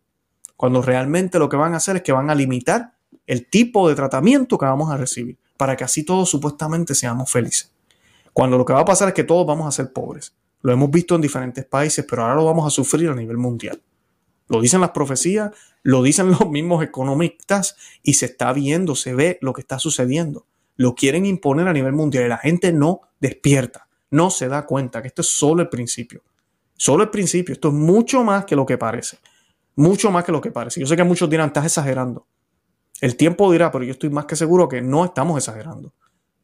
[0.58, 2.96] cuando realmente lo que van a hacer es que van a limitar
[3.28, 7.73] el tipo de tratamiento que vamos a recibir, para que así todos supuestamente seamos felices.
[8.34, 10.36] Cuando lo que va a pasar es que todos vamos a ser pobres.
[10.62, 13.82] Lo hemos visto en diferentes países, pero ahora lo vamos a sufrir a nivel mundial.
[14.48, 15.52] Lo dicen las profecías,
[15.84, 20.46] lo dicen los mismos economistas y se está viendo, se ve lo que está sucediendo.
[20.76, 25.02] Lo quieren imponer a nivel mundial y la gente no despierta, no se da cuenta
[25.02, 26.24] que esto es solo el principio.
[26.76, 29.18] Solo el principio, esto es mucho más que lo que parece.
[29.76, 30.80] Mucho más que lo que parece.
[30.80, 32.26] Yo sé que muchos dirán, estás exagerando.
[33.02, 35.94] El tiempo dirá, pero yo estoy más que seguro que no estamos exagerando.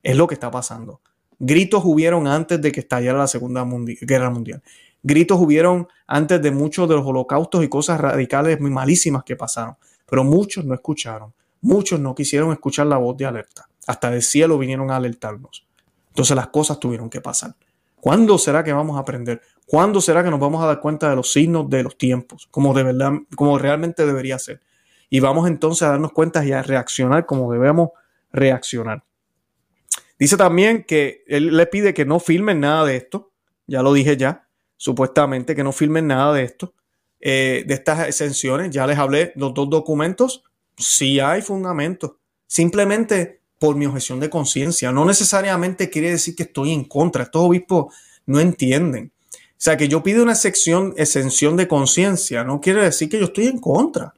[0.03, 1.01] Es lo que está pasando.
[1.39, 3.65] Gritos hubieron antes de que estallara la Segunda
[4.01, 4.61] Guerra Mundial.
[5.01, 9.75] Gritos hubieron antes de muchos de los holocaustos y cosas radicales muy malísimas que pasaron.
[10.05, 11.33] Pero muchos no escucharon.
[11.61, 13.69] Muchos no quisieron escuchar la voz de alerta.
[13.87, 15.65] Hasta del cielo vinieron a alertarnos.
[16.09, 17.55] Entonces las cosas tuvieron que pasar.
[18.01, 19.41] ¿Cuándo será que vamos a aprender?
[19.65, 22.47] ¿Cuándo será que nos vamos a dar cuenta de los signos de los tiempos?
[22.51, 24.61] Como de verdad, como realmente debería ser.
[25.09, 27.89] Y vamos entonces a darnos cuenta y a reaccionar como debemos
[28.31, 29.03] reaccionar.
[30.19, 33.31] Dice también que él le pide que no filmen nada de esto.
[33.65, 34.47] Ya lo dije ya.
[34.75, 36.73] Supuestamente que no filmen nada de esto.
[37.21, 38.69] Eh, de estas exenciones.
[38.71, 40.43] Ya les hablé los dos documentos.
[40.77, 42.11] Sí hay fundamentos.
[42.45, 44.91] Simplemente por mi objeción de conciencia.
[44.91, 47.23] No necesariamente quiere decir que estoy en contra.
[47.23, 47.95] Estos obispos
[48.25, 49.13] no entienden.
[49.59, 53.25] O sea, que yo pido una sección, exención de conciencia no quiere decir que yo
[53.25, 54.13] estoy en contra.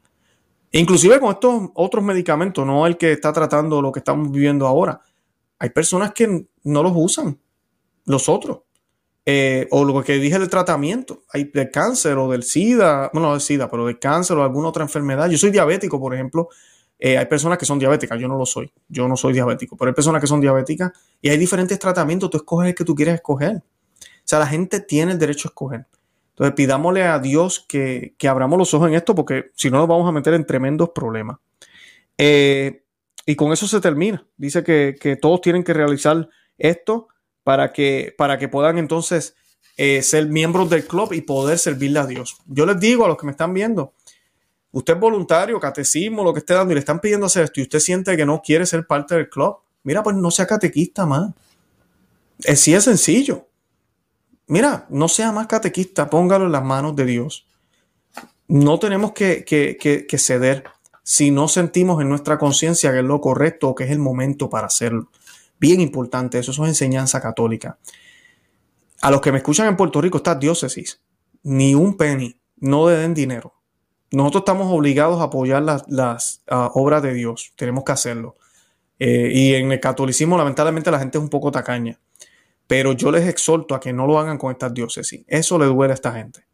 [0.72, 5.02] Inclusive con estos otros medicamentos, no el que está tratando lo que estamos viviendo ahora.
[5.62, 7.40] Hay personas que no los usan,
[8.06, 8.62] los otros.
[9.28, 13.42] Eh, o lo que dije del tratamiento, hay del cáncer o del SIDA, bueno, del
[13.42, 15.30] SIDA, pero del cáncer o alguna otra enfermedad.
[15.30, 16.50] Yo soy diabético, por ejemplo.
[16.98, 19.90] Eh, hay personas que son diabéticas, yo no lo soy, yo no soy diabético, pero
[19.90, 23.14] hay personas que son diabéticas y hay diferentes tratamientos, tú escoges el que tú quieres
[23.16, 23.58] escoger.
[23.58, 25.86] O sea, la gente tiene el derecho a escoger.
[26.30, 29.88] Entonces pidámosle a Dios que, que abramos los ojos en esto porque si no nos
[29.88, 31.38] vamos a meter en tremendos problemas.
[32.18, 32.82] Eh,
[33.26, 34.26] y con eso se termina.
[34.38, 37.08] Dice que, todos tienen que realizar esto
[37.44, 39.36] para que, para que puedan entonces
[39.78, 42.38] eh, ser miembros del club y poder servirle a Dios.
[42.46, 43.94] Yo les digo a los que me están viendo,
[44.72, 47.64] usted es voluntario, catecismo, lo que esté dando y le están pidiendo hacer esto y
[47.64, 51.32] usted siente que no quiere ser parte del club, mira, pues no sea catequista más.
[52.44, 53.48] Es, sí es sencillo.
[54.48, 57.48] Mira, no sea más catequista, póngalo en las manos de Dios.
[58.48, 60.66] No tenemos que, que, que ceder
[61.04, 64.50] si no sentimos en nuestra conciencia que es lo correcto o que es el momento
[64.50, 65.10] para hacerlo.
[65.60, 67.78] Bien importante, eso, es enseñanza católica.
[69.02, 71.02] A los que me escuchan en Puerto Rico, esta diócesis,
[71.44, 73.54] ni un penny, no le den dinero.
[74.12, 78.36] Nosotros estamos obligados a apoyar las, ah, obras de Dios, tenemos que hacerlo.
[79.00, 82.00] Eh, y en el catolicismo, lamentablemente, la gente es un poco tacaña.
[82.68, 85.24] Pero yo les exhorto a que no lo hagan con estas diócesis.
[85.28, 86.46] Eso le duele a esta gente.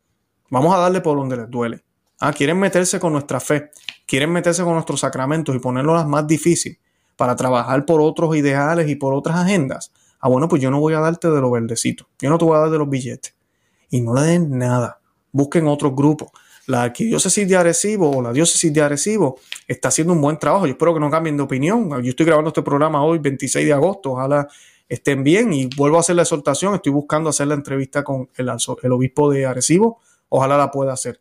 [0.49, 1.83] Vamos a darle por donde les duele.
[2.19, 3.69] Ah, quieren meterse con nuestra fe,
[4.07, 6.79] quieren meterse con nuestros sacramentos y ponerlo las más difícil
[7.15, 9.91] para trabajar por otros ideales y por otras agendas.
[10.19, 12.07] Ah, bueno, pues yo no voy a darte de los verdecitos.
[12.19, 13.35] Yo no te voy a dar de los billetes.
[13.89, 14.99] Y no le den nada.
[15.31, 16.29] Busquen otros grupos.
[16.67, 20.65] La arquidiócesis de Arecibo o la diócesis de Arecibo está haciendo un buen trabajo.
[20.65, 21.89] Yo espero que no cambien de opinión.
[22.01, 24.11] Yo estoy grabando este programa hoy, 26 de agosto.
[24.13, 24.47] Ojalá
[24.89, 26.75] estén bien y vuelvo a hacer la exhortación.
[26.75, 28.49] Estoy buscando hacer la entrevista con el,
[28.83, 29.99] el obispo de Arecibo.
[30.29, 31.19] Ojalá la pueda hacer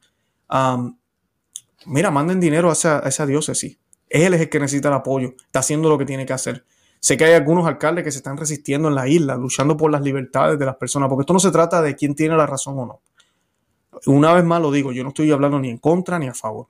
[1.86, 3.78] mira, manden dinero a esa, diócesis.
[4.08, 6.64] Él es el que necesita el apoyo, está haciendo lo que tiene que hacer.
[7.00, 10.02] Sé que hay algunos alcaldes que se están resistiendo en la isla, luchando por las
[10.02, 12.86] libertades de las personas, porque esto no se trata de quién tiene la razón o
[12.86, 13.00] no.
[14.06, 16.68] Una vez más lo digo, yo no estoy hablando ni en contra ni a favor.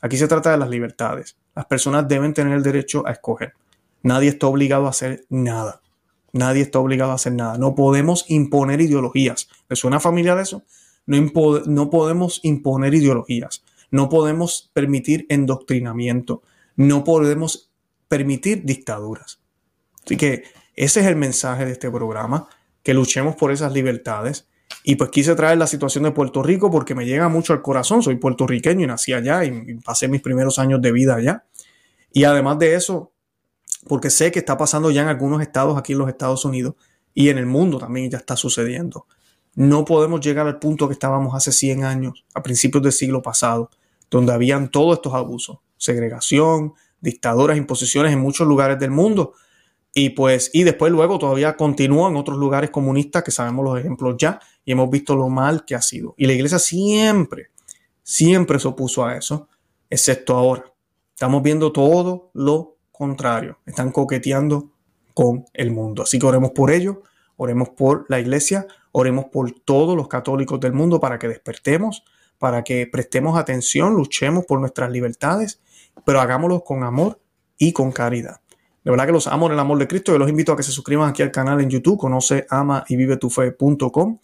[0.00, 1.36] Aquí se trata de las libertades.
[1.54, 3.54] Las personas deben tener el derecho a escoger.
[4.02, 5.80] Nadie está obligado a hacer nada.
[6.32, 7.58] Nadie está obligado a hacer nada.
[7.58, 9.48] No podemos imponer ideologías.
[9.68, 10.62] ¿Le suena familiar eso?
[11.06, 16.42] No, podemos imponer ideologías, no podemos permitir endoctrinamiento,
[16.76, 17.70] no podemos
[18.08, 19.40] permitir dictaduras.
[20.04, 22.48] Así que ese es el mensaje de este programa,
[22.82, 24.48] que luchemos por esas libertades.
[24.84, 28.02] Y pues quise traer la situación de Puerto Rico porque me llega mucho al corazón.
[28.02, 31.44] Soy puertorriqueño y nací allá y pasé mis primeros años de vida allá.
[32.12, 33.12] Y además de eso,
[33.86, 36.74] porque sé que está pasando ya en algunos estados aquí en los Estados Unidos
[37.12, 39.06] y en el mundo también ya está sucediendo.
[39.54, 43.70] No podemos llegar al punto que estábamos hace 100 años, a principios del siglo pasado,
[44.10, 49.34] donde habían todos estos abusos, segregación, dictaduras, imposiciones en muchos lugares del mundo.
[49.94, 54.16] Y pues, y después luego todavía continúa en otros lugares comunistas que sabemos los ejemplos
[54.18, 56.14] ya y hemos visto lo mal que ha sido.
[56.16, 57.50] Y la iglesia siempre,
[58.02, 59.48] siempre se opuso a eso,
[59.90, 60.72] excepto ahora.
[61.14, 63.58] Estamos viendo todo lo contrario.
[63.66, 64.70] Están coqueteando
[65.14, 66.02] con el mundo.
[66.02, 67.02] Así que oremos por ello,
[67.36, 72.04] oremos por la iglesia, oremos por todos los católicos del mundo para que despertemos,
[72.38, 75.60] para que prestemos atención, luchemos por nuestras libertades,
[76.04, 77.20] pero hagámoslo con amor
[77.58, 78.40] y con caridad.
[78.84, 80.12] De verdad que los amo en el amor de Cristo.
[80.12, 82.96] Yo los invito a que se suscriban aquí al canal en YouTube, conoce, ama y
[82.96, 84.18] vive tu fe.com.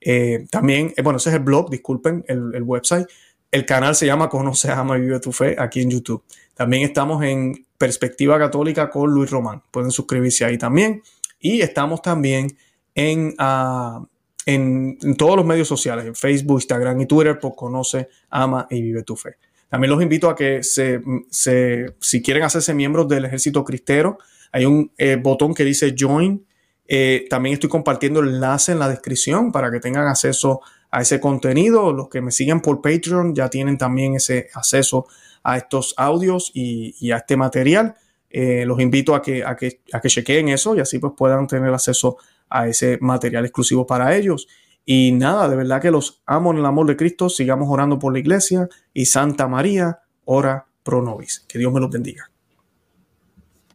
[0.00, 3.06] Eh, también, eh, bueno, ese es el blog, disculpen, el, el website.
[3.50, 6.22] El canal se llama Conoce, Ama y Vive tu Fe aquí en YouTube.
[6.54, 9.62] También estamos en Perspectiva Católica con Luis Román.
[9.72, 11.02] Pueden suscribirse ahí también.
[11.40, 12.56] Y estamos también
[12.94, 14.04] en, ah,
[14.46, 19.02] en, todos los medios sociales, en Facebook, Instagram y Twitter, por Conoce, Ama y Vive
[19.02, 19.36] tu Fe.
[19.68, 24.18] También los invito a que se, si quieren hacerse miembros del ejército cristero,
[24.52, 26.44] hay un eh, botón que dice Join.
[26.88, 30.60] Eh, también estoy compartiendo el enlace en la descripción para que tengan acceso
[30.90, 31.92] a ese contenido.
[31.92, 35.06] Los que me siguen por Patreon ya tienen también ese acceso
[35.44, 37.94] a estos audios y, a este material.
[38.28, 41.46] Eh, los invito a que, a, que, a que chequeen eso y así pues puedan
[41.46, 42.16] tener acceso
[42.50, 44.48] a ese material exclusivo para ellos.
[44.84, 47.28] Y nada, de verdad que los amo en el amor de Cristo.
[47.28, 51.44] Sigamos orando por la iglesia y Santa María, ora pro nobis.
[51.48, 52.30] Que Dios me los bendiga.